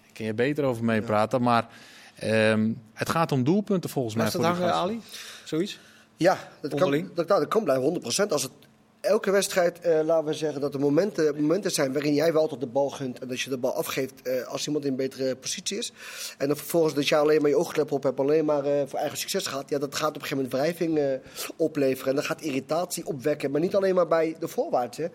[0.03, 1.43] Daar kun je beter over meepraten.
[1.43, 1.67] Maar
[2.15, 4.25] ehm, het gaat om doelpunten volgens mij.
[4.25, 4.73] Het die hangen.
[4.75, 5.01] Ali?
[5.45, 5.79] Zoiets?
[6.17, 8.33] Ja, dat kan, dat, nou, dat kan blijven 100%.
[8.33, 8.53] Als het
[9.01, 12.61] elke wedstrijd, eh, laten we zeggen, dat er momenten, momenten zijn waarin jij wel altijd
[12.61, 13.19] de bal gunt.
[13.19, 15.93] En dat je de bal afgeeft eh, als iemand in een betere positie is.
[16.39, 18.99] En dan vervolgens dat je alleen maar je oogklep op hebt, alleen maar eh, voor
[18.99, 19.69] eigen succes gaat.
[19.69, 21.21] Ja, dat gaat op een gegeven moment wrijving
[21.57, 22.09] opleveren.
[22.09, 23.51] En dat gaat irritatie opwekken.
[23.51, 25.07] Maar niet alleen maar bij de voorwaarts, hè,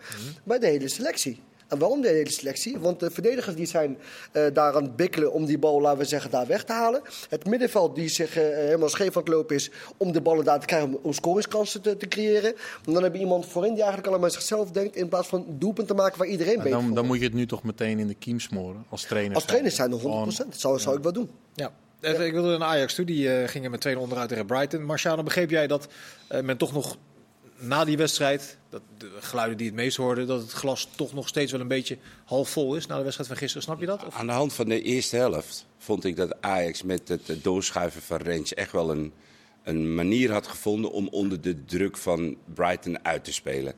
[0.43, 1.41] bij de hele selectie.
[1.73, 2.77] En waarom de hele selectie?
[2.79, 3.97] Want de verdedigers die zijn
[4.31, 7.01] eh daar aan het bikkelen om die bal, laten we zeggen, daar weg te halen.
[7.29, 10.59] Het middenveld die zich eh, helemaal scheef aan het lopen is om de ballen daar
[10.59, 12.53] te krijgen om, om scoringskansen te, te creëren.
[12.85, 15.45] En dan heb je iemand voorin die eigenlijk allemaal aan zichzelf denkt in plaats van
[15.49, 18.07] doelpunt te maken waar iedereen beter dan, dan moet je het nu toch meteen in
[18.07, 19.35] de kiem smoren als trainer.
[19.35, 20.03] Als trainer zijn nog 100%.
[20.03, 21.29] Gewoon- Dat zou, zou ik wel doen.
[21.53, 21.71] Ja.
[22.01, 23.05] Even, ik wilde naar Ajax toe.
[23.05, 24.83] Die eh, gingen met 2 onderuit tegen Brighton.
[24.83, 25.87] Marciano, begreep jij dat
[26.27, 26.97] eh, men toch nog
[27.63, 31.27] na die wedstrijd, dat de geluiden die het meest hoorden, dat het glas toch nog
[31.27, 33.63] steeds wel een beetje half vol is na de wedstrijd van gisteren?
[33.63, 34.05] Snap je dat?
[34.05, 34.15] Of?
[34.15, 38.17] Aan de hand van de eerste helft vond ik dat Ajax met het doorschuiven van
[38.17, 39.13] Rens echt wel een,
[39.63, 43.73] een manier had gevonden om onder de druk van Brighton uit te spelen.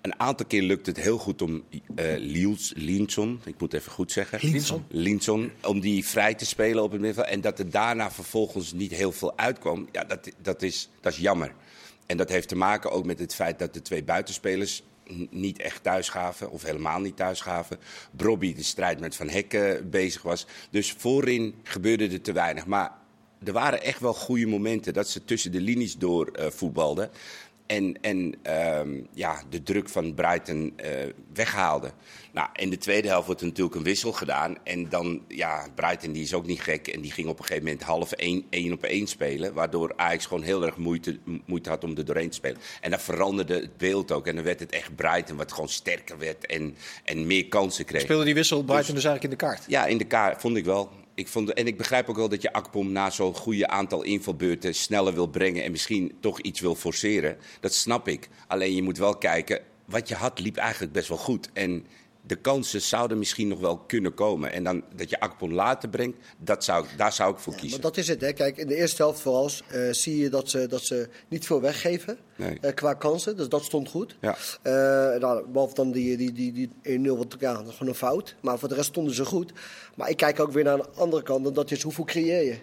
[0.00, 4.12] Een aantal keer lukt het heel goed om eh Liels, Linson, ik moet even goed
[4.12, 4.38] zeggen.
[4.42, 4.84] Linson.
[4.88, 7.34] Linson, om die vrij te spelen op het middenveld.
[7.34, 11.18] En dat er daarna vervolgens niet heel veel uitkwam, ja, dat, dat, is, dat is
[11.18, 11.54] jammer.
[12.10, 14.82] En dat heeft te maken ook met het feit dat de twee buitenspelers
[15.30, 17.78] niet echt thuis gaven, of helemaal niet thuis gaven.
[18.10, 20.46] Brobby de strijd met Van Hekken bezig was.
[20.70, 22.66] Dus voorin gebeurde er te weinig.
[22.66, 22.92] Maar
[23.44, 27.10] er waren echt wel goede momenten dat ze tussen de linies door eh, voetbalden.
[27.70, 30.90] En, en ehm, ja, de druk van Brighton eh,
[31.32, 31.90] weghaalde.
[32.32, 34.56] Nou, in de tweede helft wordt er natuurlijk een wissel gedaan.
[34.64, 36.88] En dan, ja, Brighton die is ook niet gek.
[36.88, 39.54] En die ging op een gegeven moment half één, één op één spelen.
[39.54, 42.58] Waardoor Ajax gewoon heel erg moeite, moeite had om er doorheen te spelen.
[42.80, 44.26] En dan veranderde het beeld ook.
[44.26, 48.00] En dan werd het echt Brighton wat gewoon sterker werd en, en meer kansen kreeg.
[48.00, 49.64] Speelde die wissel Brighton dus eigenlijk in de kaart?
[49.66, 50.90] Ja, in de kaart vond ik wel.
[51.20, 54.74] Ik vond, en ik begrijp ook wel dat je Akpom na zo'n goede aantal invalbeurten
[54.74, 57.36] sneller wil brengen en misschien toch iets wil forceren.
[57.60, 58.28] Dat snap ik.
[58.46, 61.50] Alleen je moet wel kijken, wat je had liep eigenlijk best wel goed.
[61.52, 61.86] En
[62.30, 64.52] de kansen zouden misschien nog wel kunnen komen.
[64.52, 67.80] En dan dat je Akpom later brengt, dat zou, daar zou ik voor Maar kiezen.
[67.80, 68.20] dat is het.
[68.20, 68.32] Hè.
[68.32, 71.60] Kijk, in de eerste helft vooral eh, zie je dat ze, dat ze niet veel
[71.60, 72.58] weggeven Nee.
[72.60, 73.36] eh, qua kansen.
[73.36, 74.16] Dus dat stond goed.
[74.20, 74.36] Ja.
[74.62, 74.72] Eh,
[75.20, 78.34] nou, behalve dan die, die, die, die 1-0, wat ja, dat is gewoon een fout.
[78.40, 79.52] Maar voor de rest stonden ze goed.
[79.96, 81.46] Maar ik kijk ook weer naar de andere kant.
[81.46, 82.56] En dat is hoeveel creëer je.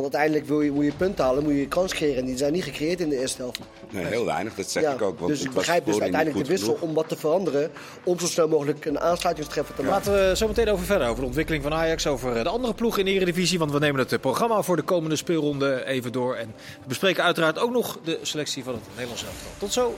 [0.00, 2.18] Want uiteindelijk wil je, moet je punten halen, moet je kans creëren.
[2.18, 3.58] En die zijn niet gecreëerd in de eerste helft.
[3.90, 5.18] Nee, heel weinig, dat zeg Ja, ik ook.
[5.18, 6.88] Want dus het ik was begrijp dus uiteindelijk de wissel genoeg.
[6.88, 7.70] om wat te veranderen.
[8.04, 9.96] Om zo snel mogelijk een aansluitingstreffer te maken.
[10.12, 11.08] Laten we zo meteen over verder.
[11.08, 12.06] Over de ontwikkeling van Ajax.
[12.06, 13.58] Over de andere ploegen in de Eredivisie.
[13.58, 16.34] Want we nemen het eh, programma voor de komende speelronde even door.
[16.34, 16.46] En
[16.80, 19.50] we bespreken uiteraard ook nog de selectie van het Nederlands elftal.
[19.58, 19.94] Tot zo.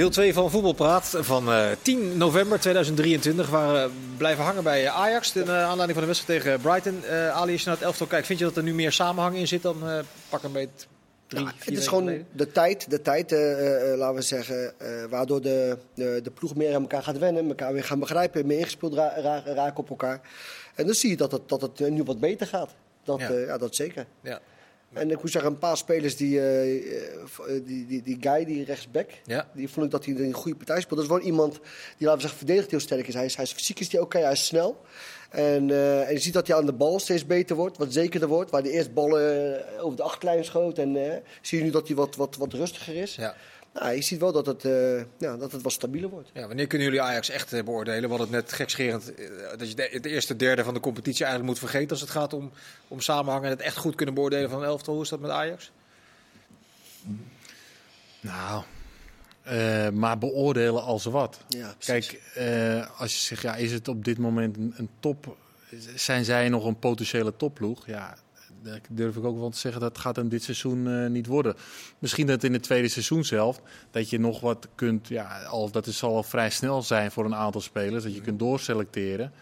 [0.00, 3.46] Deel 2 van Voetbalpraat van eh, 10 november 2023.
[3.46, 5.36] We waren blijven hangen bij eh, Ajax.
[5.36, 7.04] In aanleiding van de wedstrijd tegen Brighton.
[7.04, 9.36] Eh, Ali, als je naar het elftal kijkt, vind je dat er nu meer samenhang
[9.36, 10.86] in zit dan eh, pak een beetje
[11.26, 12.26] drie, Ja, het is gewoon geleden?
[12.32, 16.54] de tijd, de tijd eh, eh, laten we zeggen, eh, waardoor de, de, de ploeg
[16.54, 19.90] meer aan elkaar gaat wennen, elkaar weer gaan begrijpen, meer ingespeeld ra- ra- raken op
[19.90, 20.20] elkaar.
[20.74, 22.70] En dan zie je dat het, dat het nu wat beter gaat.
[23.04, 23.30] Dat, Ja.
[23.32, 23.38] ja.
[23.38, 24.06] ja, dat zeker.
[24.22, 24.40] Ja.
[24.92, 27.20] En ik moet zeggen, een paar spelers, die, eh, eh,
[27.64, 29.48] die, die, die guy, die rechtsback, Ja.
[29.54, 31.00] die vond ik dat hij een goede partij speelt.
[31.00, 31.60] Dat is wel iemand die,
[32.06, 33.14] laten we zeggen, verdedigd heel sterk is.
[33.14, 34.80] Hij is, hij is fysiek is die oké, hij is snel.
[35.30, 38.28] En, eh, en je ziet dat hij aan de bal steeds beter wordt, wat zekerder
[38.28, 38.50] wordt.
[38.50, 40.78] Waar de eerst ballen eh, over de achterlijn schoot.
[40.78, 43.14] En eh, zie je nu dat hij wat, wat, wat rustiger is.
[43.14, 43.34] Ja.
[43.74, 46.30] Nou, je ziet wel dat het, eh, ja, dat het wat stabieler wordt.
[46.32, 48.08] Ja, wanneer kunnen jullie Ajax echt eh, beoordelen?
[48.08, 51.52] Hadden het net gekscherend eh, dat je de, het eerste derde van de competitie eigenlijk
[51.52, 52.52] moet vergeten als het gaat om,
[52.88, 54.94] om samenhang en het echt goed kunnen beoordelen van een elftal.
[54.94, 55.72] Hoe is dat met Ajax?
[58.20, 58.62] Nou,
[59.42, 61.40] eh, maar beoordelen als wat.
[61.48, 61.74] Ja.
[61.78, 65.36] Kijk, eh, als je zegt, ja, is het op dit moment een, een top...
[65.94, 67.86] Zijn zij nog een potentiële topploeg?
[67.86, 68.16] Ja,
[68.62, 71.54] daar durf ik ook wel te zeggen, dat gaat hem dit seizoen eh, niet worden.
[71.98, 75.08] Misschien dat in het tweede seizoen zelf, dat je nog wat kunt...
[75.08, 78.38] Ja, al, dat zal al vrij snel zijn voor een aantal spelers, dat je kunt
[78.38, 79.32] doorselecteren.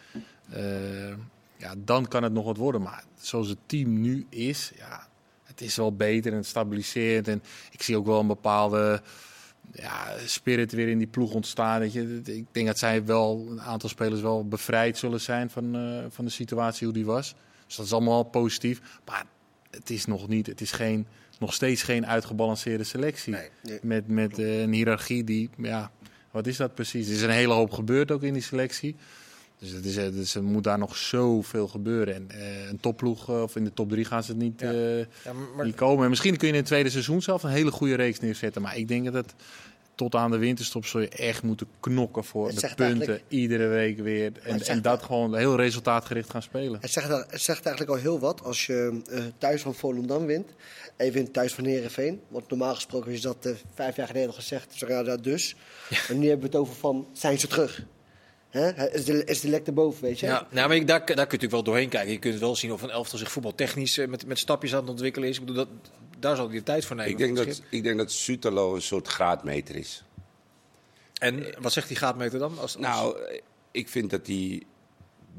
[0.51, 1.09] Eh,
[1.57, 2.83] ja, dan kan het nog wat worden.
[2.83, 5.09] Maar zoals het team nu is, ja,
[5.45, 7.29] het is wel beter en het stabiliseert.
[7.29, 9.03] En ik zie ook wel een bepaalde
[9.73, 11.81] ja, spirit weer in die ploeg ontstaan.
[11.81, 12.21] Weet je.
[12.25, 16.25] Ik denk dat zij wel, een aantal spelers wel bevrijd zullen zijn van, eh, van
[16.25, 17.35] de situatie hoe die was.
[17.69, 18.81] Dus dat is allemaal positief.
[19.05, 19.25] Maar
[19.71, 21.07] het is nog niet, het is geen,
[21.39, 23.33] nog steeds geen uitgebalanceerde selectie.
[23.33, 23.79] Nee, nee.
[23.83, 25.91] Met, met eh, een hiërarchie die, ja,
[26.31, 27.09] wat is dat precies?
[27.09, 28.97] Er is een hele hoop gebeurd ook in die selectie.
[29.59, 32.15] Dus, het is, eh, dus er moet daar nog zoveel gebeuren.
[32.15, 34.73] En eh, een topploeg, of in de top drie gaan ze het niet, Ja.
[34.73, 36.05] Ja, maar, niet komen.
[36.05, 38.63] En misschien kun je in het tweede seizoen zelf een hele goede reeks neerzetten.
[38.63, 39.35] Maar ik denk dat het
[39.99, 43.21] tot aan de winterstop zul je echt moeten knokken voor Het de punten.
[43.29, 44.33] Iedere week weer.
[44.43, 46.81] En, en dat gewoon heel resultaatgericht gaan spelen.
[46.81, 50.51] Het zegt, het zegt eigenlijk al heel wat als je eh, thuis van Volendam wint.
[50.97, 52.21] En je wint thuis van Herenveen.
[52.29, 54.71] Want normaal gesproken is dat eh, vijf jaar geleden al gezegd.
[54.71, 55.57] Dus, ja, dat dus.
[56.09, 57.85] En nu hebben we het over van, zijn ze terug?
[58.49, 58.91] Hè?
[58.91, 60.27] Is, de, is de lek erboven, weet je?
[60.27, 62.13] Ja, nou, maar ik, daar, daar kun je natuurlijk wel doorheen kijken.
[62.13, 64.91] Je kunt wel zien of een elftal zich voetbaltechnisch eh, met, met stapjes aan het
[64.91, 65.39] ontwikkelen is.
[65.39, 65.69] Ik bedoel, dat,
[66.21, 67.11] daar zal hij de tijd voor nemen.
[67.13, 70.03] Ik denk, dat, ik denk dat Sutalo een soort graadmeter is.
[71.19, 72.51] En wat zegt die gaatmeter dan?
[72.51, 73.17] Als, als- Nou,
[73.71, 74.63] ik vind dat hij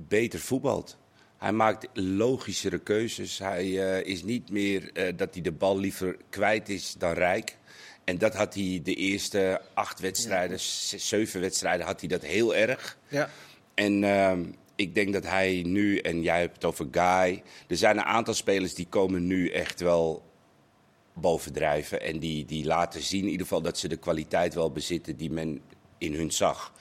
[0.08, 0.98] beter voetbalt.
[1.38, 3.38] Hij maakt logischere keuzes.
[3.40, 7.58] Hij eh, is niet meer eh, dat hij de bal liever kwijt is dan rijk.
[8.04, 10.60] En dat had hij de eerste acht wedstrijden,
[11.00, 12.98] zeven wedstrijden, had hij dat heel erg.
[13.08, 13.30] ja.
[13.74, 14.44] En ehm,
[14.76, 17.44] ik denk dat hij nu, en jij hebt het over Guy.
[17.68, 20.24] Er zijn een aantal spelers die komen nu echt wel
[21.14, 22.02] bovendrijven.
[22.02, 25.32] En die, die laten zien in ieder geval dat ze de kwaliteit wel bezitten die
[25.32, 25.62] men
[25.98, 26.74] in hun zag.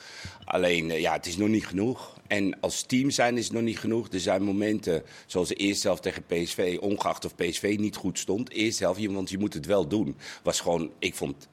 [0.45, 2.17] Alleen, eh, ja, het is nog niet genoeg.
[2.27, 4.09] En als team zijn is het nog niet genoeg.
[4.09, 8.51] Er zijn momenten, zoals de eerste helft tegen PSV, ongeacht of PSV niet goed stond.
[8.51, 10.17] Eerste helft, want je moet het wel doen.
[10.43, 11.49] Was gewoon, ik vond,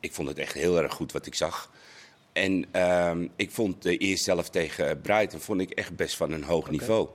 [0.00, 1.70] ik vond het echt heel erg goed wat ik zag.
[2.32, 6.44] En ehm, ik vond de eerste helft tegen Brighton vond ik echt best van een
[6.44, 7.08] hoog niveau.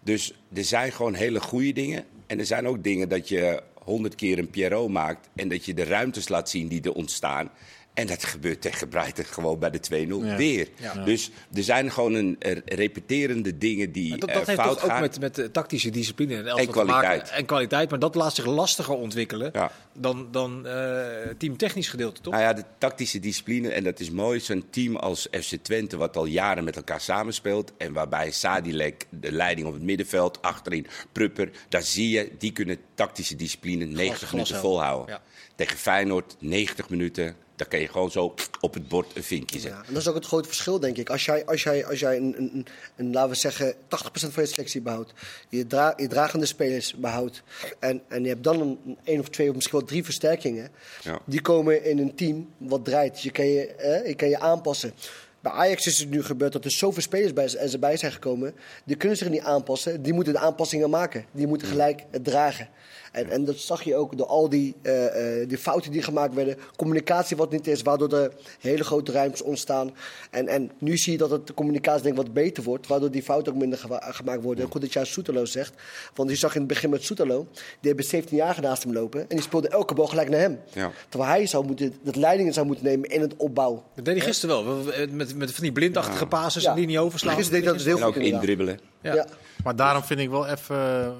[0.00, 2.04] Dus er zijn gewoon hele goede dingen.
[2.26, 5.28] En er zijn ook dingen dat je honderd keer een Pierrot maakt.
[5.34, 7.50] En dat je de ruimtes laat zien die er ontstaan.
[7.94, 10.36] En dat gebeurt tegen Brighton gewoon bij de 2-0 Ja.
[10.36, 10.68] weer.
[10.76, 10.94] Ja.
[11.04, 14.74] Dus er zijn gewoon een, er repeterende dingen die Maar dat, eh, dat heeft fout
[14.74, 15.00] toch ook gaan.
[15.00, 17.20] met, met de tactische discipline en, elftal En te kwaliteit.
[17.22, 17.36] maken.
[17.36, 17.90] En kwaliteit.
[17.90, 19.70] Maar dat laat zich lastiger ontwikkelen Ja.
[19.94, 21.00] dan, dan eh
[21.38, 22.32] teamtechnisch gedeelte, toch?
[22.32, 24.40] Nou ja, de tactische discipline, en dat is mooi.
[24.40, 27.72] Zo'n team als FC Twente, wat al jaren met elkaar samenspeelt.
[27.78, 31.50] En waarbij Sadilek de leiding op het middenveld, achterin Prupper.
[31.68, 35.14] Daar zie je, die kunnen tactische discipline 90 minuten volhouden.
[35.14, 35.22] Ja.
[35.56, 37.36] Tegen Feyenoord 90 minuten.
[37.56, 39.80] Dan kan je gewoon zo op het bord een vinkje zetten.
[39.80, 41.10] Ja, en dat is ook het grote verschil, denk ik.
[41.10, 43.76] Als jij, als jij, als jij een, een, een, laten we zeggen, 80%
[44.10, 45.12] van je selectie behoudt,
[45.48, 47.42] je, dra je dragende spelers behoudt,
[47.78, 50.70] en, en je hebt dan een, een één of twee of misschien wel drie versterkingen,
[51.02, 51.20] Ja.
[51.24, 53.22] die komen in een team wat draait.
[53.22, 54.92] Je kan je, eh, je, kan je aanpassen.
[55.40, 58.54] Bij Ajax is het nu gebeurd dat er zoveel spelers bij, er bij zijn gekomen.
[58.84, 60.02] Die kunnen zich niet aanpassen.
[60.02, 61.24] Die moeten de aanpassingen maken.
[61.32, 62.68] Die moeten gelijk het dragen.
[63.12, 66.34] En, en dat zag je ook door al die, eh, eh, die fouten die gemaakt
[66.34, 66.56] werden.
[66.76, 69.90] Communicatie wat niet is, waardoor er hele grote ruimtes ontstaan.
[70.30, 72.86] En, en nu zie je dat het de communicatie denk ik wat beter wordt.
[72.86, 74.70] Waardoor die fouten ook minder gemaakt worden.
[74.70, 75.72] Goed dat jij Soetelo zegt.
[76.14, 77.46] Want je zag in het begin met Soetelo.
[77.52, 79.20] Die hebben 17 jaar naast hem lopen.
[79.20, 80.60] En die speelde elke bal gelijk naar hem.
[80.72, 80.90] Ja.
[81.08, 83.84] Terwijl hij zou moeten, dat leidingen zou moeten nemen in het opbouw.
[83.94, 84.76] Dat deed hij gisteren wel.
[85.10, 87.34] Met, met van die blindachtige passes en die niet overslaan.
[87.36, 88.22] Gisteren deed dat dus heel En ook goed.
[88.22, 88.48] inderdaad.
[88.48, 88.80] indribbelen.
[89.00, 89.14] Ja.
[89.14, 89.26] Ja.
[89.64, 91.14] Maar daarom vind ik wel even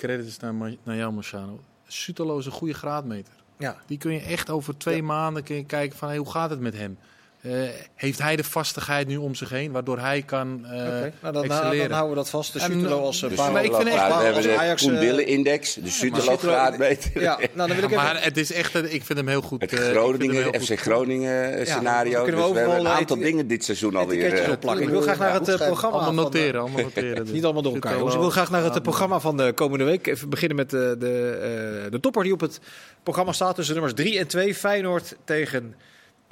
[0.00, 1.60] credits naar, naar jou, Marciano.
[1.86, 3.34] Een goede graadmeter.
[3.58, 3.76] Ja.
[3.86, 6.60] Die kun je echt over twee maanden kun je kijken van hey, hoe gaat het
[6.60, 6.98] met hem?
[7.42, 7.52] Eh,
[7.94, 11.48] heeft hij de vastigheid nu om zich heen, waardoor hij kan eh Oké, nou, dan,
[11.48, 12.52] dan houden we dat vast.
[12.52, 14.82] De Sutelo eh, als uh, Dus maar ik vind echt- we als hebben de Ajax,
[14.82, 17.20] Koen eh, Dille-index, de Sutelo-graadmeter.
[17.22, 17.96] Ja, nou, dan wil ik even...
[18.04, 19.60] maar het is echt, ik vind hem heel goed.
[19.60, 20.56] Het eh, Groningen, goed.
[20.64, 22.22] FC Groningen scenario.
[22.22, 24.50] kunnen we dus we hebben een aantal eti- dingen dit seizoen alweer.
[24.50, 24.84] opplakken.
[24.84, 27.24] Ik wil graag naar het programma Allemaal van, noteren, allemaal noteren.
[27.24, 27.32] dus.
[27.34, 27.92] Niet allemaal door elkaar.
[27.92, 30.06] Ik wil graag naar het programma van de komende week.
[30.06, 32.60] Even beginnen met de, de, de topper die op het
[33.02, 33.54] programma staat.
[33.54, 34.54] Tussen nummers 3 en 2.
[34.54, 35.74] Feyenoord tegen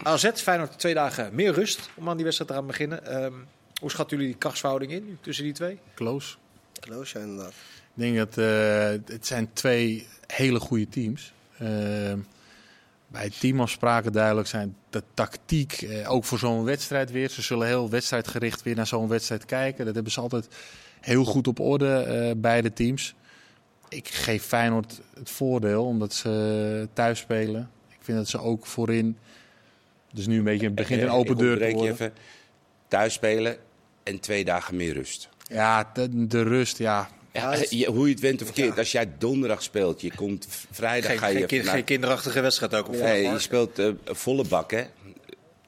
[0.02, 0.30] AZ.
[0.34, 3.06] Feyenoord twee dagen meer rust om aan die wedstrijd te gaan beginnen.
[3.06, 3.32] Ehm,
[3.80, 5.78] hoe schatten jullie die krachtsverhouding in tussen die twee?
[5.94, 6.36] Close.
[6.80, 7.52] Close, ja, inderdaad.
[7.94, 11.32] Ik denk dat eh, het zijn twee hele goede teams.
[11.58, 12.12] Eh,
[13.08, 17.30] bij teamafspraken duidelijk zijn de tactiek, eh, ook voor zo'n wedstrijd weer.
[17.30, 19.84] Ze zullen heel wedstrijdgericht weer naar zo'n wedstrijd kijken.
[19.84, 20.48] Dat hebben ze altijd
[21.00, 23.14] heel goed op orde, eh, beide teams.
[23.88, 27.70] Ik geef Feyenoord het voordeel, omdat ze thuis spelen.
[27.88, 29.18] Ik vind dat ze ook voorin...
[30.12, 31.92] Dus nu een beetje, het begint een eh, open ik deur te worden.
[31.92, 32.12] even.
[32.88, 33.56] Thuis spelen
[34.02, 35.28] en twee dagen meer rust.
[35.42, 37.08] Ja, de, de rust, ja.
[37.70, 38.78] Je- hoe je het went of verkeerd.
[38.78, 41.36] Als jij donderdag speelt, je komt vrijdag Geen, ga je...
[41.38, 42.88] geen, kind- naar- geen kinderachtige wedstrijd ook.
[42.88, 44.84] Op nee, je speelt eh, volle bak, hè?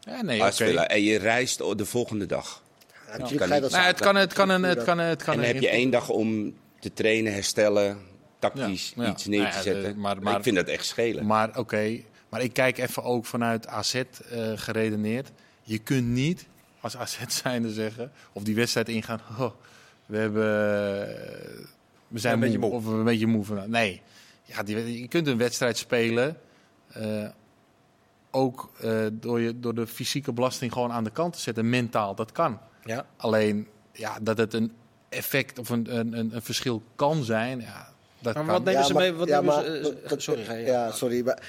[0.00, 0.44] ja nee, oké.
[0.44, 0.88] Uitspelen.
[0.88, 2.62] En je reist de volgende dag.
[3.06, 3.70] Ja, kan niet.
[3.70, 4.62] Nou, het kan, het kan een...
[4.62, 7.98] Het kan, het kan en dan een heb je één dag om te trainen, herstellen,
[8.38, 9.10] tactisch Ja, ja.
[9.10, 9.82] iets neer te zetten.
[9.82, 11.26] de- maar- Maar, maar- ik vind dat echt schelen.
[11.26, 14.02] Maar oké, maar ik kijk even ook vanuit AZ eh,
[14.54, 15.30] geredeneerd.
[15.62, 16.46] Je kunt niet
[16.80, 19.50] als AZ zijnde zeggen, of die wedstrijd ingaan, oh,
[20.06, 21.66] we hebben, eh,
[22.08, 22.70] we zijn Een moe, beetje moe.
[22.70, 23.70] of we een beetje moe van.
[23.70, 24.02] Nee,
[24.42, 26.36] ja, die, je kunt een wedstrijd spelen,
[26.92, 27.28] eh,
[28.30, 32.14] ook eh, door, je, door de fysieke belasting gewoon aan de kant te zetten, mentaal,
[32.14, 32.58] dat kan.
[32.84, 33.06] Ja.
[33.16, 34.72] Alleen, ja, dat het een
[35.08, 38.52] effect of een, een, een, verschil kan zijn, ja, dat Maar kan.
[38.52, 39.12] wat nemen ze mee?
[39.12, 40.66] Wat ja, nemen maar ze, sorry, ga je.
[40.66, 41.24] Ja, sorry.
[41.24, 41.42] Maar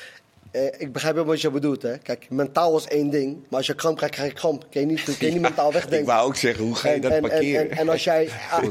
[0.52, 1.82] eh, ik begrijp wel wat je bedoelt.
[1.82, 1.98] Hè?
[1.98, 3.38] Kijk, mentaal is één ding.
[3.50, 4.66] Maar als je kramp krijgt, krijg je kramp.
[4.72, 6.00] Kun je niet, kun je niet mentaal wegdenken.
[6.00, 7.62] Ik wou ook zeggen, hoe ga je En- dat en, parkeren?
[7.62, 8.30] En, en, en als jij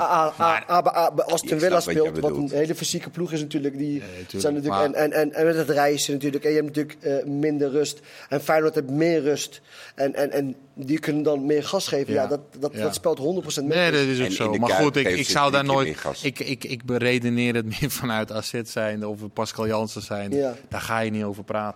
[1.26, 3.78] Aston Villa wat speelt, wat een hele fysieke ploeg is natuurlijk.
[3.78, 4.30] Die tuurlijk.
[4.30, 6.44] zijn natuurlijk Maar- en, en, en, en met het reizen natuurlijk.
[6.44, 8.00] En je hebt natuurlijk eh, minder rust.
[8.28, 9.60] En Feyenoord heeft meer rust.
[9.94, 12.12] En, en, en die kunnen dan meer gas geven.
[12.12, 12.28] Ja, Ja.
[12.28, 12.82] dat, dat, Ja.
[12.82, 13.22] dat speelt 100%
[13.64, 13.78] mee.
[13.78, 14.52] Nee, dat is ook zo.
[14.54, 15.96] Maar goed, ik, ik zou daar nooit.
[16.22, 20.30] Ik, ik, ik beredeneer het meer vanuit AZ zijn of Pascal Jansen zijn.
[20.32, 20.54] Ja.
[20.68, 21.69] Daar ga je niet over praten.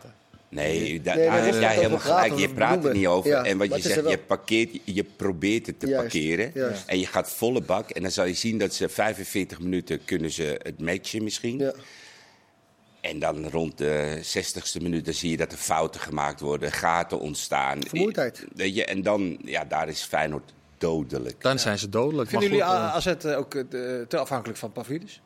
[0.55, 2.39] Nee, daar Nee, heb is jij helemaal gelijk.
[2.39, 3.31] Je praat er niet over.
[3.31, 6.51] Ja, en wat je zegt, je, parkeert, je probeert het te Juist, parkeren.
[6.55, 6.83] juist.
[6.87, 7.91] En je gaat volle bak.
[7.91, 11.59] En dan zal je zien dat ze 45 minuten kunnen ze het matchen misschien.
[11.59, 11.73] Ja.
[13.01, 17.21] En dan rond de 60ste minuut dan zie je dat er fouten gemaakt worden, gaten
[17.21, 17.79] ontstaan.
[17.87, 18.45] Vermoeidheid.
[18.55, 21.41] Weet je, en dan, ja, daar is Feyenoord dodelijk.
[21.41, 22.31] Dan zijn ze dodelijk.
[22.31, 23.63] Vinden jullie goed, eh, AZ eh, ook eh,
[24.09, 25.21] te afhankelijk van Pavlidis?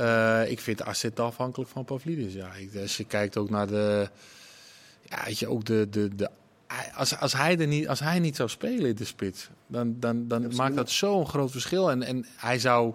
[0.00, 2.32] Eh, ik vind AZ afhankelijk van Pavlidis.
[2.32, 4.08] Ja, als je kijkt ook naar de,
[5.02, 6.30] ja, weet je, ook de, de, de
[6.94, 10.28] als, als, hij er niet, als hij niet zou spelen in de spits, dan, dan,
[10.28, 11.90] dan maakt dat zo'n groot verschil.
[11.90, 12.94] En, en hij zou,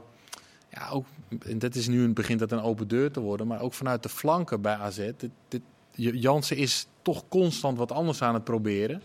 [0.69, 1.05] ja, ook,
[1.45, 4.03] en dat is nu een, begint dat een open deur te worden, maar ook vanuit
[4.03, 4.97] de flanken bij AZ.
[4.97, 5.61] Dit, dit,
[5.95, 9.01] Jansen is toch constant wat anders aan het proberen.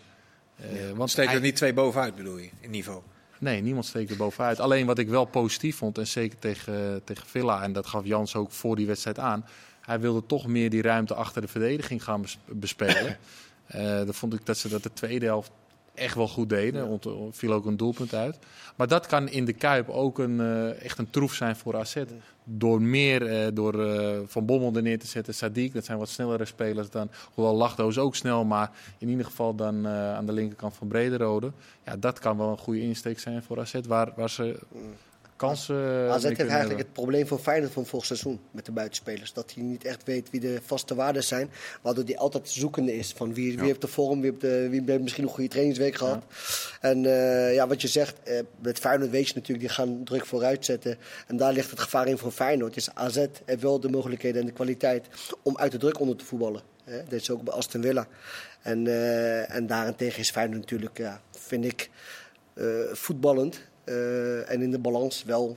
[0.57, 3.03] Eh, want Steekt hij- er niet twee bovenuit, bedoel je, in niveau?
[3.41, 4.61] Nee, niemand steekt er bovenuit.
[4.61, 8.35] Alleen wat ik wel positief vond, en zeker tegen, tegen Villa, en dat gaf Jans
[8.35, 9.47] ook voor die wedstrijd aan.
[9.81, 13.19] Hij wilde toch meer die ruimte achter de verdediging gaan bes- bespelen.
[13.71, 15.51] Eh dan vond ik dat ze dat de tweede helft
[15.95, 16.91] echt wel goed deden.
[16.91, 16.99] Er
[17.31, 18.39] viel ook een doelpunt uit.
[18.77, 21.97] Maar dat kan in de Kuip ook een, eh, echt een troef zijn voor AZ.
[22.45, 26.09] Door meer, eh, door eh, Van Bommel er neer te zetten, Sadiq, dat zijn wat
[26.09, 27.11] snellere spelers dan.
[27.35, 31.53] Hoewel Lachdo is ook snel, maar in ieder geval dan aan de linkerkant van Brederode.
[31.85, 34.59] Ja, dat kan wel een goede insteek zijn voor AZ, waar, waar ze
[35.41, 39.33] kansen AZ mee heeft eigenlijk het probleem van Feyenoord van vorig seizoen met de buitenspelers.
[39.33, 41.51] Dat hij niet echt weet wie de vaste waarden zijn.
[41.83, 44.83] Waardoor hij altijd zoekende is van wie, wie heeft de vorm, wie heeft, de, wie
[44.87, 46.25] heeft misschien een goede trainingsweek gehad.
[46.81, 50.27] En eh, ja, wat je zegt, eh, met Feyenoord weet je natuurlijk, die gaan druk
[50.27, 50.99] vooruit zetten.
[51.27, 52.75] En daar ligt het gevaar in voor Feyenoord.
[52.75, 55.07] Dus AZ heeft wel de mogelijkheden en de kwaliteit
[55.43, 56.63] om uit de druk onder te voetballen.
[56.85, 57.03] Hè?
[57.03, 58.07] Dat is ook bij Aston Villa.
[58.63, 61.91] En, eh, en daarentegen is Feyenoord natuurlijk, ja, vind ik,
[62.55, 63.61] eh, voetballend.
[63.91, 65.57] Eh, en in de balans wel,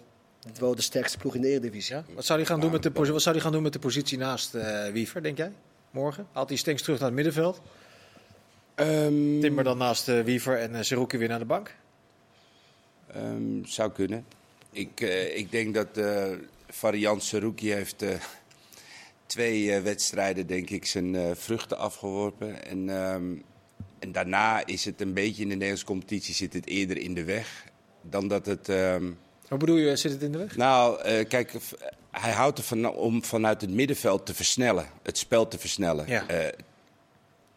[0.60, 1.96] wel de sterkste ploeg in de Eredivisie.
[1.96, 2.04] Ja?
[2.16, 4.18] Wat zou hij gaan, doen met de, wat zou hij gaan doen met de positie
[4.18, 5.52] naast eh, Wiever, denk jij?
[5.92, 6.28] Morgen?
[6.32, 7.62] Haalt hij Stenks terug naar het middenveld?
[8.76, 11.76] Ehm, Timber dan naast eh, Wiever en uh, Seruki weer naar de bank?
[13.14, 14.26] Ehm, zou kunnen.
[14.72, 16.32] Ik, eh, ik denk dat eh
[16.74, 18.10] variant Saruki heeft eh,
[19.26, 22.66] twee eh, wedstrijden, denk ik, zijn eh, vruchten afgeworpen.
[22.66, 23.36] En, ehm,
[24.00, 27.24] en daarna is het een beetje in de Nederlandse competitie zit het eerder in de
[27.24, 27.66] weg
[28.04, 28.70] dan dat het.
[28.70, 29.12] ehm,
[29.48, 30.58] Wat bedoel je, zit het in de weg?
[30.58, 31.54] nou, eh, kijk,
[32.12, 36.08] hij houdt ervan om vanuit het middenveld te versnellen, het spel te versnellen.
[36.08, 36.28] Ja.
[36.28, 36.48] Eh,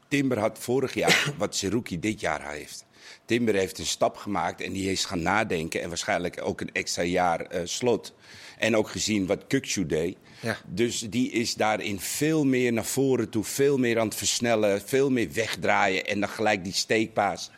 [0.09, 2.85] Timber had vorig jaar wat Seruki dit jaar heeft.
[3.25, 5.83] Timber heeft een stap gemaakt en die is gaan nadenken.
[5.83, 8.15] En waarschijnlijk ook een extra jaar eh, slot.
[8.59, 10.17] En ook gezien wat Kukcu deed.
[10.41, 10.57] Ja.
[10.67, 13.45] Dus die is daarin veel meer naar voren toe.
[13.45, 14.81] Veel meer aan het versnellen.
[14.81, 16.07] Veel meer wegdraaien.
[16.07, 17.51] En dan gelijk die steekpaas.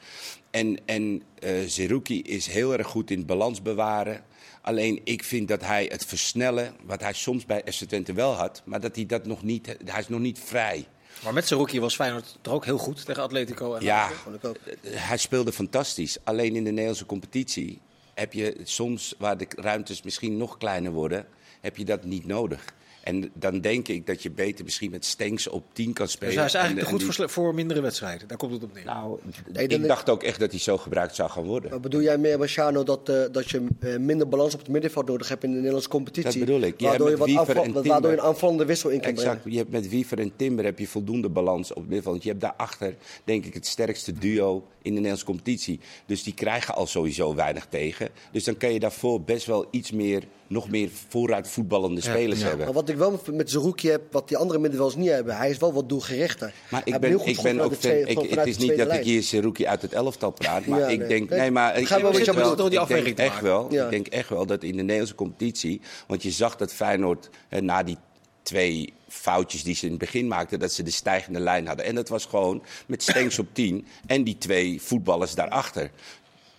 [0.50, 4.24] En, en eh Zerouki is heel erg goed in balans bewaren.
[4.62, 8.62] Alleen ik vind dat hij het versnellen, wat hij soms bij FC Twente wel had,
[8.64, 10.86] maar dat hij dat nog niet, hij is nog niet vrij.
[11.24, 13.74] Maar met Seruki was Feyenoord toch ook heel goed tegen Atletico.
[13.74, 14.56] En Ja, ik ook.
[14.86, 16.16] hij speelde fantastisch.
[16.24, 17.80] Alleen in de Nederlandse competitie
[18.14, 21.26] heb je soms, waar de ruimtes misschien nog kleiner worden,
[21.60, 22.64] heb je dat niet nodig.
[23.08, 26.28] En dan denk ik dat je beter misschien met Stenks op 10 kan spelen.
[26.28, 28.28] Dus hij is En- eigenlijk en goed die- voor, mindere wedstrijden.
[28.28, 28.84] Daar komt het op neer.
[28.84, 29.18] Nou,
[29.52, 31.70] Nee, ik dacht ook echt dat hij zo gebruikt zou gaan worden.
[31.70, 35.06] Maar bedoel jij meer, Marciano, dat, eh, dat je eh, minder balans op het middenveld
[35.06, 36.30] nodig hebt in de Nederlandse competitie?
[36.38, 36.80] Dat bedoel ik.
[36.80, 39.40] Je Waardoor je, wat aanval- en waardoor je een aanvallende wissel in kan Exact.
[39.40, 39.50] brengen.
[39.52, 42.12] Je hebt met Wiever en Timber heb je voldoende balans op het middenveld.
[42.14, 42.94] Want je hebt daarachter,
[43.24, 45.80] denk ik, het sterkste duo de Nederlandse competitie.
[46.06, 48.08] Dus die krijgen al sowieso weinig tegen.
[48.32, 52.64] Dus dan kan je daarvoor best wel iets meer, nog meer vooruit voetballende spelers hebben.
[52.64, 55.58] Maar wat ik wel met Zerouki heb, wat die andere middenvelders niet hebben, hij is
[55.58, 56.52] wel wat doelgerichter.
[56.70, 59.66] Maar ik ben, ik ben ook fan- ik, Het is niet dat ik hier Seruki
[59.66, 60.66] uit het elftal praat.
[60.66, 61.08] Maar Ja, ik nee.
[61.08, 62.54] denk, Nee, maar ik, wel.
[62.54, 63.66] Toch die ik denk echt wel.
[63.70, 63.84] Ja.
[63.84, 67.60] Ik denk echt wel dat in de Nederlandse competitie, want je zag dat Feyenoord eh,
[67.60, 67.96] na die
[68.42, 71.86] twee foutjes die ze in het begin maakten, dat ze de stijgende lijn hadden.
[71.86, 75.90] En dat was gewoon met Stenks op 10 en die twee voetballers daarachter.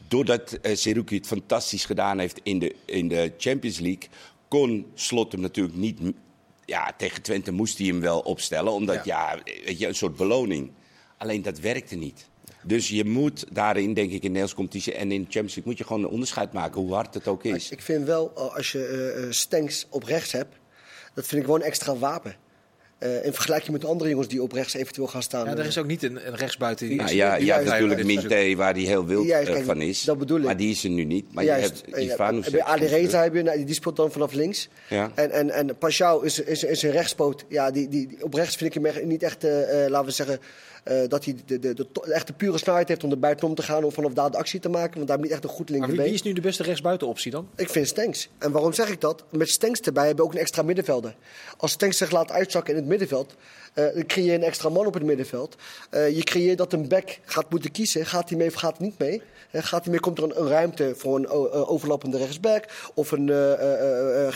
[0.07, 4.09] Doordat uh, Seruki het fantastisch gedaan heeft in de, in de Champions League,
[4.47, 5.99] kon Slot hem natuurlijk niet.
[6.65, 10.71] Ja, tegen Twente moest hij hem wel opstellen, omdat ja, weet je, een soort beloning.
[11.17, 12.29] Alleen dat werkte niet.
[12.63, 15.63] Dus je moet daarin, denk ik, in de Nederlandse competitie en in de Champions League,
[15.65, 17.71] moet je gewoon een onderscheid maken, hoe hard het ook is.
[17.71, 20.55] Ik vind wel, eh, als je eh, eh, Stenks op rechts hebt,
[21.19, 22.35] dat vind ik een extra wapen.
[22.99, 25.45] Uh, in vergelijking met andere jongens die op rechts eventueel gaan staan.
[25.45, 26.97] Ja, er is ook niet een, een rechtsbuiten die.
[26.97, 30.03] Nou, ja, ja, natuurlijk Minte, waar die heel wild Juist, kijk, van is.
[30.03, 30.43] dat bedoel ik.
[30.43, 31.33] Maar die is er nu niet.
[31.33, 32.47] Maar Juist, je hebt Ivanus.
[32.47, 34.69] Ja, Ali Reza heb je, nou, die speelt dan vanaf links.
[34.89, 35.11] Ja.
[35.15, 37.45] En, en, en Pashao is, is, is een rechtspoot.
[37.47, 39.51] Ja, die, die, op rechts vind ik hem niet echt, uh,
[39.87, 40.39] laten we zeggen.
[40.87, 43.55] Uh, dat hij de, de, de, de, echt de pure snelheid heeft om er buitenom
[43.55, 43.83] te gaan.
[43.83, 44.95] Om vanaf daar de actie te maken.
[44.95, 45.95] Want daar heb je niet echt een goed linkerbeen.
[45.95, 47.47] Maar wie, wie is nu de beste rechtsbuitenoptie dan?
[47.55, 48.29] Ik vind Stenks.
[48.37, 49.23] En waarom zeg ik dat?
[49.29, 51.15] Met Stenks erbij hebben we ook een extra middenvelder.
[51.57, 53.35] Als Stenks zich laat uitzakken in het middenveld.
[53.75, 55.55] Uh, dan creëer je een extra man op het middenveld.
[55.91, 58.05] Uh, je creëert dat een back gaat moeten kiezen.
[58.05, 59.21] Gaat hij mee of gaat hij niet mee?
[59.51, 61.29] Uh, gaat hij mee, komt er een, een ruimte voor een
[61.67, 62.65] overlappende rechtsback?
[62.93, 63.25] Of een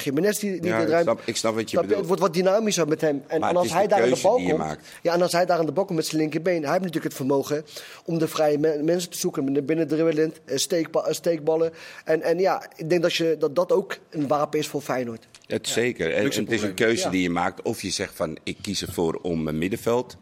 [0.04, 1.12] Jiménez die, die ja, de ruimte...
[1.12, 2.00] Snap, ik snap wat je snap bedoelt.
[2.00, 3.24] Het wordt wat dynamischer met hem.
[3.28, 4.64] En, Maar en het als is hij daar aan de bal die je komt...
[4.64, 4.88] maakt.
[5.02, 6.62] Ja, en als hij daar aan de bal komt met zijn linkerbeen...
[6.62, 7.66] Hij heeft natuurlijk het vermogen
[8.06, 9.66] om de vrije men- mensen te zoeken.
[9.66, 11.74] Binnen dribbelend, steekba steekballen.
[12.06, 15.28] En, en ja, ik denk dat, je, dat dat ook een wapen is voor Feyenoord.
[15.46, 16.14] Het zeker.
[16.14, 17.10] En, het is een keuze Ja.
[17.10, 17.62] die je maakt.
[17.62, 20.18] Of je zegt van ik kies ervoor om mijn middenveld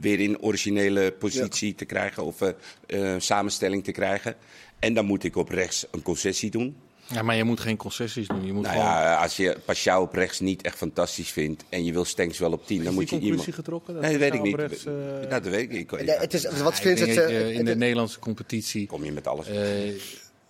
[0.00, 2.50] weer in originele positie te krijgen of eh,
[2.86, 4.34] eh, samenstelling te krijgen.
[4.78, 6.76] En dan moet ik op rechts een concessie doen.
[7.08, 8.46] Ja, maar je moet geen concessies doen.
[8.46, 8.90] Je moet Nou gewoon...
[8.90, 12.52] ja, als je Pashao op rechts niet echt fantastisch vindt en je wil Stenks wel
[12.52, 13.28] op 10, dan moet je iemand.
[13.28, 13.94] conclusie getrokken?
[13.94, 14.54] Dat Nee, dat weet ik niet.
[14.54, 15.90] rechts, eh, Nou, dat weet ik niet.
[15.90, 18.86] Het is, wat je het- in de het- Nederlandse competitie.
[18.86, 19.48] Kom je met alles.
[19.48, 19.56] eh,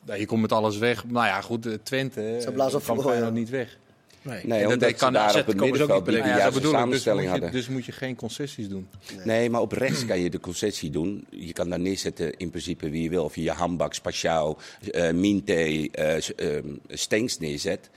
[0.06, 1.04] nou, je komt met alles weg.
[1.06, 2.84] Nou ja, goed, eh, Twente Ze blazen op
[3.24, 3.30] ja.
[3.30, 3.78] niet weg.
[4.24, 4.40] Nee.
[4.44, 6.20] nee, dat- omdat dat ze daar op het ze ook middenveld niet de.
[6.20, 6.60] Nou ja, juiste.
[6.60, 7.60] Dus samenstelling moet, je, hadden.
[7.60, 8.88] dus moet je geen concessies doen.
[9.24, 11.26] Nee, maar op rechts kan je de concessie doen.
[11.30, 13.24] Je kan daar neerzetten in principe wie je wil.
[13.24, 14.58] Of je je Hambak, Spatiaal,
[14.90, 17.90] eh Minte, eh, s- ehm, Stenks neerzet.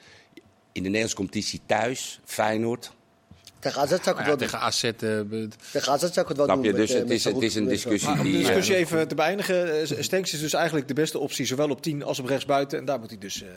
[0.72, 2.92] In de Nederlandse competitie thuis, Feyenoord.
[3.60, 4.38] Tegen AZ zou ik het wel ja, doen.
[4.38, 4.84] tegen AZ...
[4.84, 6.62] eh, be- Tegen AZ zou ik het wel doen.
[6.64, 6.68] je?
[6.72, 8.40] met, Dus eh, het is, het is een discussie Maar om de die...
[8.40, 9.80] discussie eh, even te beëindigen.
[9.82, 12.80] eh, Stenks is dus eigenlijk de beste optie, zowel op 10 als op rechtsbuiten.
[12.80, 13.44] En daar moet hij dus.
[13.44, 13.50] eh,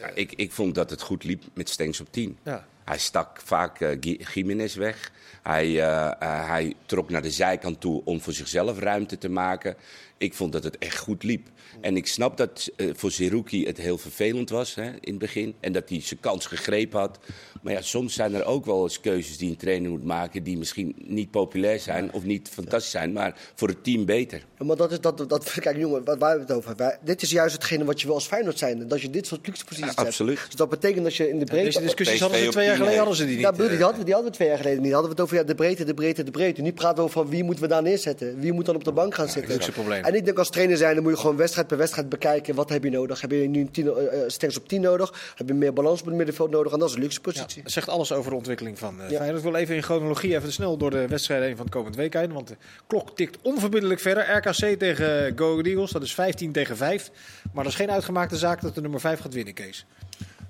[0.00, 2.38] ja, ik, ik vond dat het goed liep met Stenks op 10.
[2.44, 2.66] ja.
[2.84, 5.12] Hij stak vaak Jiménez weg.
[5.42, 9.76] Hij, eh, eh, hij trok naar de zijkant toe om voor zichzelf ruimte te maken.
[10.20, 11.48] Ik vond dat het echt goed liep.
[11.80, 15.54] En ik snap dat eh, voor Zerouki het heel vervelend was hè, in het begin.
[15.60, 17.18] En dat hij zijn kans gegrepen had.
[17.62, 20.42] Maar ja, soms zijn er ook wel eens keuzes die een trainer moet maken...
[20.42, 23.12] die misschien niet populair zijn of niet fantastisch zijn...
[23.12, 24.44] maar voor het team beter.
[24.58, 26.76] Ja, maar dat is dat, dat, kijk jongen, waar, waar hebben we het over?
[26.76, 28.88] Wij- dit is juist hetgene wat je wil als Feyenoord zijn.
[28.88, 30.06] Dat je dit soort luxe posities Ja, hebt.
[30.08, 30.40] absoluut.
[30.46, 31.64] Dus dat betekent dat je in de breedte...
[31.66, 33.44] Deze discussies hadden ze twee jaar 10 geleden hadden ze die niet.
[33.44, 33.82] Ja, bedoel, die, eh.
[33.82, 34.92] hadden, we- die hadden we twee jaar geleden niet.
[34.92, 36.62] Hadden we het over ja, de breedte, de breedte, de breedte.
[36.62, 38.38] Nu praten we over van wie moeten we daar neerzetten.
[38.40, 39.52] Wie moet dan op de bank gaan zitten.
[39.52, 40.04] luxe probleem.
[40.10, 42.54] En ik denk als trainer zijn, dan moet je gewoon wedstrijd per wedstrijd bekijken.
[42.54, 43.20] Wat heb je nodig?
[43.20, 45.32] Heb je nu een tien, eh, eh, sterks op 10 nodig?
[45.34, 46.72] Heb je meer balans op het middenveld nodig?
[46.72, 47.62] En dat is een luxe Ja, positie.
[47.62, 49.16] dat zegt alles over de ontwikkeling van uh, Ja.
[49.16, 49.44] Feyenoord.
[49.44, 52.12] Ik wil even in chronologie even snel door de wedstrijden heen van het komend week
[52.12, 52.32] heen.
[52.32, 52.56] Want de
[52.86, 54.36] klok tikt onverbiddelijk verder.
[54.36, 57.10] RKC tegen Go Ahead Eagles, dat is 15 tegen 5.
[57.52, 59.86] Maar dat is geen uitgemaakte zaak dat de nummer 5 gaat winnen, Kees.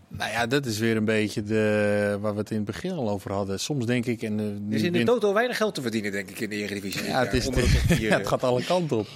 [0.09, 3.11] nou ja, dat is weer een beetje de, waar we het in het begin al
[3.11, 3.61] over hadden.
[3.61, 4.23] Soms denk ik...
[4.23, 7.05] En, nu is in de toto weinig geld te verdienen, denk ik, in de Eredivisie.
[7.05, 7.61] Ja, het, is de
[8.15, 9.07] het gaat alle kanten op.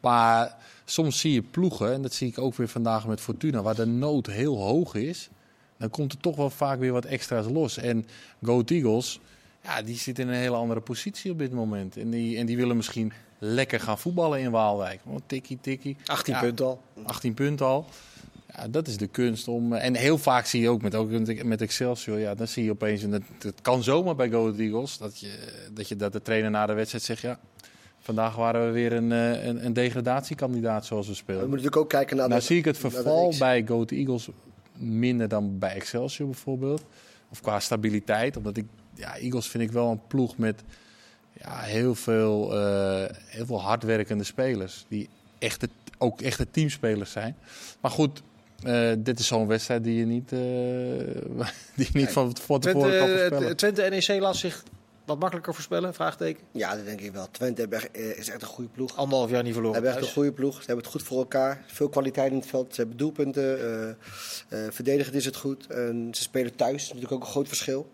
[0.00, 3.74] Maar soms zie je ploegen, en dat zie ik ook weer vandaag met Fortuna, waar
[3.74, 5.28] de nood heel hoog is.
[5.76, 7.76] Dan komt er toch wel vaak weer wat extra's los.
[7.76, 8.06] En
[8.42, 9.20] Go Eagles,
[9.62, 11.96] ja, die zit in een hele andere positie op dit moment.
[11.96, 15.00] En die, en die willen misschien lekker gaan voetballen in Waalwijk.
[15.04, 15.96] Want tikkie, tikkie.
[16.06, 16.82] 18 Ja, punten al.
[17.04, 17.86] 18 punten al.
[18.54, 19.72] Ja, dat is de kunst om.
[19.72, 21.10] eh, En heel vaak zie je ook met, ook
[21.44, 22.18] met Excelsior.
[22.18, 23.02] Ja, dan zie je opeens.
[23.02, 24.98] En het, het kan zomaar bij Go Eagles.
[24.98, 25.38] Dat, je,
[25.72, 27.20] dat, je, dat de trainer na de wedstrijd zegt.
[27.20, 27.38] Ja,
[28.14, 31.40] vandaag waren we weer een, eh, een, een degradatiekandidaat zoals we We spelen.
[31.40, 34.28] moeten natuurlijk ook kijken naar Nou de- zie ik het verval bij Go Eagles
[34.76, 36.82] minder dan bij Excelsior bijvoorbeeld.
[37.30, 38.36] Of qua stabiliteit.
[38.36, 40.62] Omdat ik, ja, Eagles vind ik wel een ploeg met
[41.40, 44.84] ja, heel, veel, eh, heel veel hardwerkende spelers.
[44.88, 47.36] Die echte, ook echte teamspelers zijn.
[47.80, 48.22] Maar goed,
[48.62, 50.28] eh, dit is zo'n wedstrijd die je niet,
[51.76, 53.48] die je niet van, van tevoren kan Twente, voorspellen.
[53.48, 54.62] eh, Twente NEC laat zich
[55.08, 56.42] wat makkelijker voorspellen, vraagteken.
[56.52, 57.30] Ja, dat denk ik wel.
[57.30, 58.96] Twente eh, is echt een goede ploeg.
[58.96, 59.82] Anderhalf jaar niet Ze verloren.
[59.82, 60.52] hebben echt een goede ploeg.
[60.54, 61.64] Ze hebben het goed voor elkaar.
[61.66, 62.74] Veel kwaliteit in het veld.
[62.74, 63.58] Ze hebben doelpunten.
[63.60, 63.88] eh
[64.48, 65.66] eh, verdedigend is het goed.
[65.66, 66.72] En ze spelen thuis.
[66.72, 67.90] Dat is natuurlijk ook een groot verschil.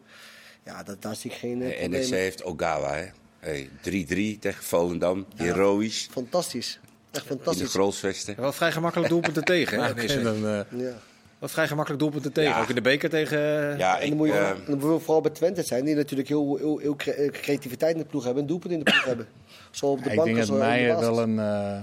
[0.64, 2.18] Ja, dat, daar zie ik geen De NEC problemen.
[2.18, 3.06] heeft Ogawa, hè.
[3.38, 5.26] Hey, 3-3 tegen Volendam.
[5.36, 6.06] Heroïsch.
[6.10, 6.80] Fantastisch.
[7.10, 7.70] Echt In de fantastisch.
[7.70, 8.36] Grolsvesten.
[8.40, 10.98] Wel vrij gemakkelijk doelpunten tegen, hè, Ja, en dan, eh, Ja.
[11.44, 12.50] Wel vrij gemakkelijk doelpunten tegen.
[12.50, 12.60] Ja.
[12.60, 13.38] Ook in de beker tegen...
[13.78, 15.94] Ja, En ik, dan moet je eh, dan moet je vooral bij Twente zijn, die
[15.94, 19.04] natuurlijk heel, heel, heel eh, creativiteit in de ploeg hebben en doelpunt in de ploeg
[19.04, 19.26] hebben.
[19.70, 21.38] Zo op de Ja, ik bank denk als dat Meijer wel een.
[21.38, 21.82] eh,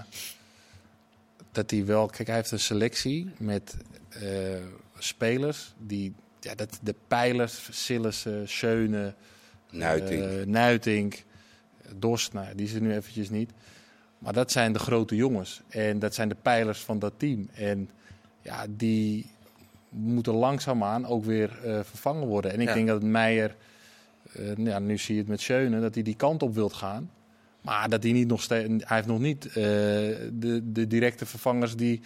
[1.52, 2.06] dat hij wel.
[2.08, 3.76] Kijk, hij heeft een selectie met
[4.10, 4.22] eh,
[4.98, 6.14] spelers die.
[6.40, 9.14] Ja, dat, de pijlers, Sillissen, Schöne,
[9.70, 10.24] Nuiting.
[10.24, 11.24] eh, Nuitink,
[11.96, 13.52] Dorst, nou, die is er nu eventjes niet.
[14.20, 15.62] Maar dat zijn de grote jongens.
[15.70, 17.50] En dat zijn de pijlers van dat team.
[17.54, 17.90] En
[18.42, 19.30] ja, die
[19.92, 22.52] moeten langzaamaan ook weer eh, vervangen worden.
[22.52, 22.74] En ik Ja.
[22.74, 23.56] denk dat Meijer
[24.34, 27.12] eh, ja, nu zie je het met Schöne, dat hij die kant op wilt gaan.
[27.62, 31.76] Maar dat hij niet nog steeds, hij heeft nog niet eh, de, de directe vervangers
[31.76, 32.02] die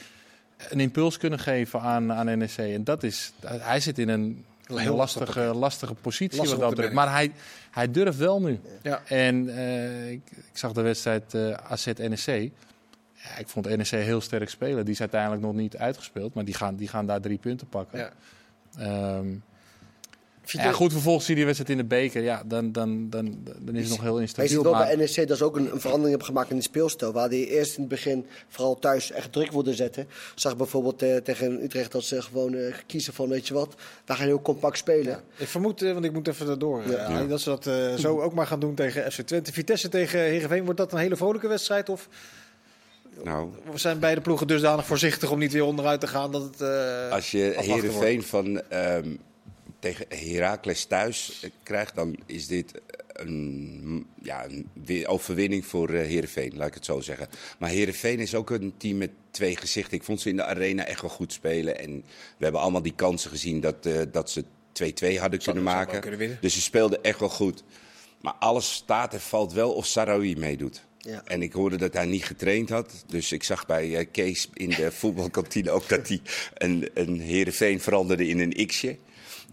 [0.70, 2.58] een impuls kunnen geven aan, aan NEC.
[2.58, 6.38] En dat is, hij zit in een Heel heel lastig lastige, lastige positie.
[6.38, 6.94] Lastig wat dat betreft.
[6.94, 7.32] Maar hij,
[7.72, 8.60] hij durft wel nu.
[8.82, 9.02] Ja.
[9.06, 9.50] En
[10.10, 12.52] ik, ik zag de wedstrijd eh AZ NEC.
[13.30, 14.86] Ja, ik vond NEC heel sterk spelen.
[14.86, 18.00] Die is uiteindelijk nog niet uitgespeeld, maar die gaan, die gaan daar drie punten pakken.
[18.00, 18.12] Ja.
[18.78, 19.28] Ehm,
[20.48, 22.22] ja, goed, vervolgens zie je die wedstrijd in de beker.
[22.24, 24.50] Ja, dan, dan, dan, dan is het nog heel Maar je instabiel.
[24.52, 27.12] ziet wel bij NEC dat ze ook een, een verandering hebben gemaakt in het speelstijl.
[27.12, 30.08] Waar die eerst in het begin vooral thuis echt druk wilden zetten.
[30.36, 34.14] Zag bijvoorbeeld eh, tegen Utrecht dat ze gewoon eh, kiezen van, weet je wat, we
[34.14, 35.20] gaan heel compact spelen.
[35.36, 37.24] Ik vermoed, eh, want ik moet even erdoor, eh, Ja.
[37.24, 39.54] Dat ze dat eh, zo ook maar gaan doen tegen FC Twente.
[39.54, 41.90] Vitesse tegen Heerenveen, wordt dat een hele vrolijke wedstrijd?
[41.90, 42.10] Of
[43.24, 46.32] Nou, zijn beide ploegen dusdanig voorzichtig om niet weer onderuit te gaan?
[46.32, 49.16] Dat het, eh, als je Heerenveen van ehm,
[49.80, 52.72] tegen Heracles thuis eh, krijgt, dan is dit
[53.07, 57.28] een, ja, een wi- overwinning voor eh Heerenveen, laat ik het zo zeggen.
[57.59, 59.97] Maar Heerenveen is ook een team met twee gezichten.
[59.97, 61.80] Ik vond ze in de arena echt wel goed spelen.
[61.80, 61.91] En
[62.38, 65.99] we hebben allemaal die kansen gezien dat, eh, dat ze 2-2 hadden kunnen maken.
[66.01, 66.38] kunnen.
[66.41, 67.63] Dus ze speelden echt wel goed.
[68.22, 70.82] Maar alles staat en valt wel of Sarawi meedoet.
[71.06, 71.22] Ja.
[71.26, 73.03] En ik hoorde dat hij niet getraind had.
[73.08, 76.22] Dus ik zag bij eh, Kees in de voetbalkantine ook dat hij
[76.53, 78.97] een, een Heerenveen veranderde in een x'je.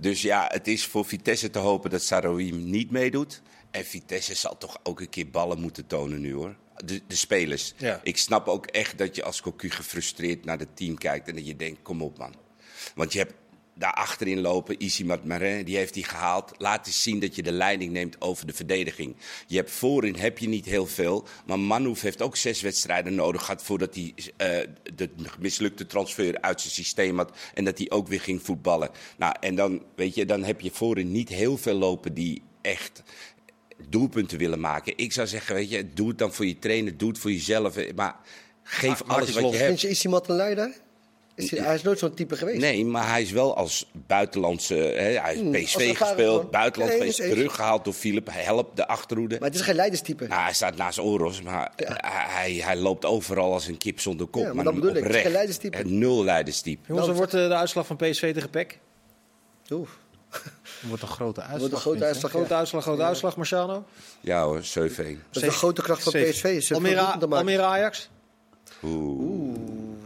[0.01, 3.43] Dus ja, het is voor Vitesse te hopen dat Sarawi niet meedoet.
[3.71, 6.57] En Vitesse zal toch ook een keer ballen moeten tonen nu hoor.
[6.85, 7.75] De, de spelers.
[7.77, 8.01] Ja.
[8.03, 11.29] Ik snap ook echt dat je als Cocu gefrustreerd naar het team kijkt.
[11.29, 12.35] En dat je denkt, kom op man.
[12.95, 13.35] Want je hebt
[13.75, 16.53] daar achterin lopen, Isimat Marin, die heeft hij gehaald.
[16.59, 19.17] Laat eens zien dat je de leiding neemt over de verdediging.
[19.47, 21.27] Je hebt voorin heb je niet heel veel.
[21.47, 26.61] Maar Manhoef heeft ook zes wedstrijden nodig gehad voordat hij eh, de mislukte transfer uit
[26.61, 27.37] zijn systeem had.
[27.55, 28.91] En dat hij ook weer ging voetballen.
[29.19, 33.03] Nou, en dan, weet je, dan heb je voorin niet heel veel lopen die echt
[33.89, 34.93] doelpunten willen maken.
[34.97, 37.77] Ik zou zeggen, weet je, doe het dan voor je trainer, doe het voor jezelf.
[37.77, 38.17] eh, Maar
[38.63, 39.81] geef Maak alles wat je Vind hebt.
[39.81, 40.81] je, is iemand een leider?
[41.35, 42.61] Is hij, hij is nooit zo'n type geweest.
[42.61, 44.75] Nee, maar hij is wel als buitenlandse.
[44.75, 46.51] Hè, hij Hmm, heeft als PSV gespeeld, gewoon.
[46.51, 47.39] buitenland Nee, geweest, eens, eens.
[47.39, 48.29] teruggehaald door Philip.
[48.31, 49.37] Hij helpt de achterhoede.
[49.39, 50.27] Maar het is geen leiderstype.
[50.27, 51.99] Nou, hij staat naast Oros, maar Ja.
[52.29, 54.43] hij, hij loopt overal als een kip zonder kop.
[54.43, 55.05] Ja, maar dat bedoel ik.
[55.05, 55.77] Het is geen leiderstype.
[55.77, 56.81] Eh, Nul leiderstype.
[56.87, 58.79] Jongens, dan wordt eh, de uitslag van PSV tegen PEC.
[59.71, 59.89] Oeh,
[60.31, 60.43] Het
[60.89, 61.59] wordt een grote uitslag.
[61.61, 62.31] wordt een grote uitslag.
[62.31, 62.57] Grote ja.
[62.59, 63.85] uitslag, grote uitslag, Marciano.
[64.21, 64.63] Ja hoor, 7-1.
[65.31, 66.13] Dat is de grote kracht van.
[66.13, 66.45] PSV.
[66.45, 67.01] Is het Almere.
[67.01, 68.09] Almere Ajax.
[68.83, 69.62] Oeh.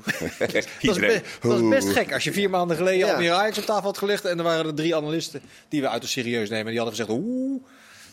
[0.39, 1.23] Dat is, Iedereen.
[1.41, 2.13] be- dat is best gek.
[2.13, 3.13] Als je vier maanden geleden Ja.
[3.13, 4.25] Almere Ajax op tafel had gelegd...
[4.25, 6.67] en er waren er drie analisten die we uit de serieus nemen.
[6.73, 7.63] Die hadden gezegd, oeh,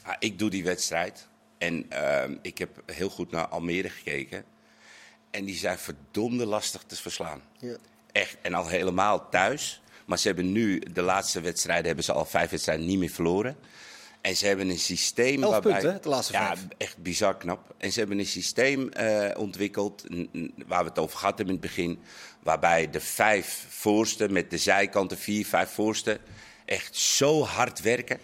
[0.05, 1.27] Ah, ik doe die wedstrijd.
[1.57, 4.43] En ehm, ik heb heel goed naar Almere gekeken.
[5.31, 7.41] En die zijn verdomde lastig te verslaan.
[7.59, 7.75] Ja.
[8.11, 8.37] Echt.
[8.41, 9.81] En al helemaal thuis.
[10.05, 13.57] Maar ze hebben nu, de laatste wedstrijden, hebben ze al vijf wedstrijden niet meer verloren.
[14.24, 15.71] En ze hebben een systeem Elf waarbij...
[15.80, 16.65] punten, de laatste ja, vijf.
[16.78, 17.74] echt bizar knap.
[17.78, 20.03] En ze hebben een systeem eh, ontwikkeld,
[20.67, 21.99] waar we het over gehad hebben in het begin.
[22.43, 26.19] Waarbij de vijf voorste, met de zijkanten vier, vijf voorste,
[26.65, 28.19] echt zo hard werken.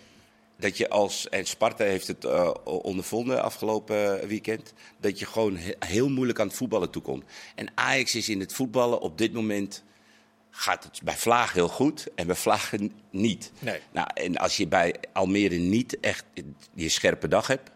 [0.58, 5.74] Dat je als, en Sparta heeft het eh, ondervonden afgelopen weekend, dat je gewoon he-
[5.80, 7.24] heel moeilijk aan het voetballen toekomt.
[7.56, 9.84] En Ajax is in het voetballen op dit moment,
[10.60, 13.52] gaat het bij Vlaag heel goed en bij Vlagen niet.
[13.60, 13.80] Nee.
[13.92, 16.24] Nou, en als je bij Almere niet echt
[16.74, 17.70] je scherpe dag hebt,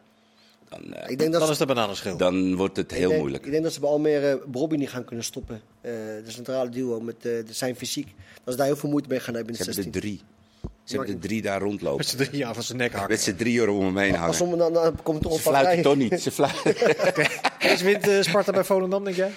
[0.69, 2.17] dan, eh, Ik denk dat dan ze- is de bananenschil.
[2.17, 3.45] dan wordt het ik heel denk- moeilijk.
[3.45, 5.61] Ik denk dat ze bij Almere Bobby niet gaan kunnen stoppen.
[5.81, 8.07] Eh, de centrale duo met eh, de- zijn fysiek.
[8.43, 10.17] Dat ze daar heel veel moeite mee gaan hebben in Ze de hebben er 16.
[10.19, 10.71] drie.
[10.83, 11.97] Ze hebben er drie daar rondlopen.
[11.97, 13.09] Met z'n drieën af van zijn nek hakken.
[13.11, 14.53] Met z'n drie om hem heen Als hangen.
[14.53, 16.21] om, dan, dan komt er Ze fluiten toch niet.
[16.21, 16.73] Ze fluiten.
[17.59, 19.31] Kees wint eh, Sparta bij Volendam, denk jij?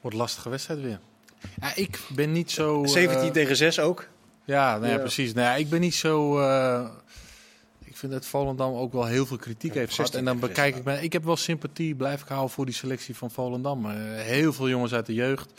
[0.00, 1.00] Wordt een lastige wedstrijd weer.
[1.60, 2.82] Ja, ik ben niet zo...
[2.82, 4.08] eh, 17 tegen 6 ook.
[4.44, 4.98] Ja, nou ja, Ja.
[4.98, 5.32] precies.
[5.32, 6.40] Nou ja, ik ben niet zo.
[6.40, 6.84] eh,
[7.84, 10.10] ik vind dat Volendam ook wel heel veel kritiek heeft gehad.
[10.12, 11.02] 16 En dan bekijk 6, ik me.
[11.02, 13.86] Ik heb wel sympathie, blijf ik houden voor die selectie van Volendam.
[13.86, 15.52] Eh, heel veel jongens uit de jeugd.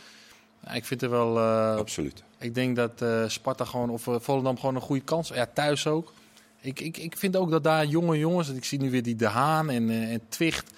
[0.64, 1.38] Ja, ik vind er wel.
[1.38, 2.22] eh, Absoluut.
[2.38, 5.28] ik denk dat eh, Sparta gewoon of eh, Volendam gewoon een goede kans.
[5.28, 6.12] Ja, thuis ook.
[6.60, 8.48] Ik, ik, ik vind ook dat daar jonge jongens.
[8.48, 10.70] Ik zie nu weer die De Haan en, eh, en Twicht.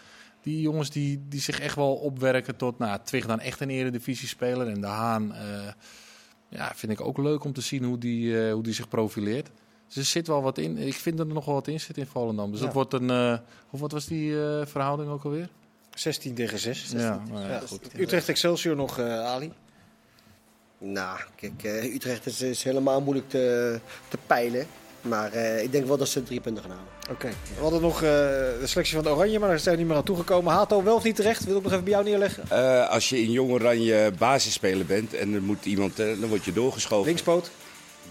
[0.46, 2.78] Die jongens die, die zich echt wel opwerken tot.
[2.78, 4.68] Nou, Twicht dan echt een eredivisie-speler.
[4.68, 5.34] En De Haan.
[5.34, 5.72] eh,
[6.48, 9.50] ja, vind ik ook leuk om te zien hoe die, eh, hoe die zich profileert.
[9.86, 10.78] Dus er zit wel wat in.
[10.78, 12.50] Ik vind dat er nog wel wat in zit in Volendam.
[12.50, 12.64] Dus Ja.
[12.66, 13.10] dat wordt een.
[13.10, 13.38] eh,
[13.68, 15.48] hoe wat was die eh, verhouding ook alweer?
[15.94, 16.90] 16 tegen 6.
[16.90, 17.98] Ja, nou ja, Ja, goed.
[17.98, 19.52] Utrecht Excelsior nog, eh, Ali.
[20.78, 21.62] Nou, kijk,
[21.94, 23.78] Utrecht is, is helemaal moeilijk te,
[24.08, 24.66] te peilen.
[25.08, 26.86] Maar eh, ik denk wel dat ze drie punten gaan halen.
[27.10, 27.28] Oké.
[27.28, 28.10] We hadden nog eh,
[28.60, 30.52] de selectie van de Oranje, maar daar zijn we niet meer aan toegekomen.
[30.52, 31.44] Hato wel of niet terecht?
[31.44, 32.44] Wil ik nog even bij jou neerleggen.
[32.48, 36.52] Eh, als je in Jong Oranje basisspeler bent en er moet iemand, dan word je
[36.52, 37.06] doorgeschoven.
[37.06, 37.50] Linkspoot.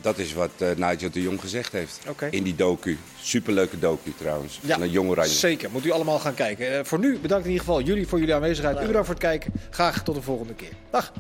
[0.02, 2.00] Dat is wat uh, Nigel de Jong gezegd heeft.
[2.08, 2.28] Oké.
[2.32, 2.98] In die docu.
[3.22, 4.60] Superleuke docu trouwens.
[4.62, 5.34] Ja, van een jong oranje.
[5.34, 6.78] Zeker, moet u allemaal gaan kijken.
[6.78, 8.82] Eh, voor nu bedankt in ieder geval jullie voor jullie aanwezigheid.
[8.82, 9.54] U bedankt voor het kijken.
[9.70, 10.72] Graag tot de volgende keer.
[10.90, 11.12] Dag.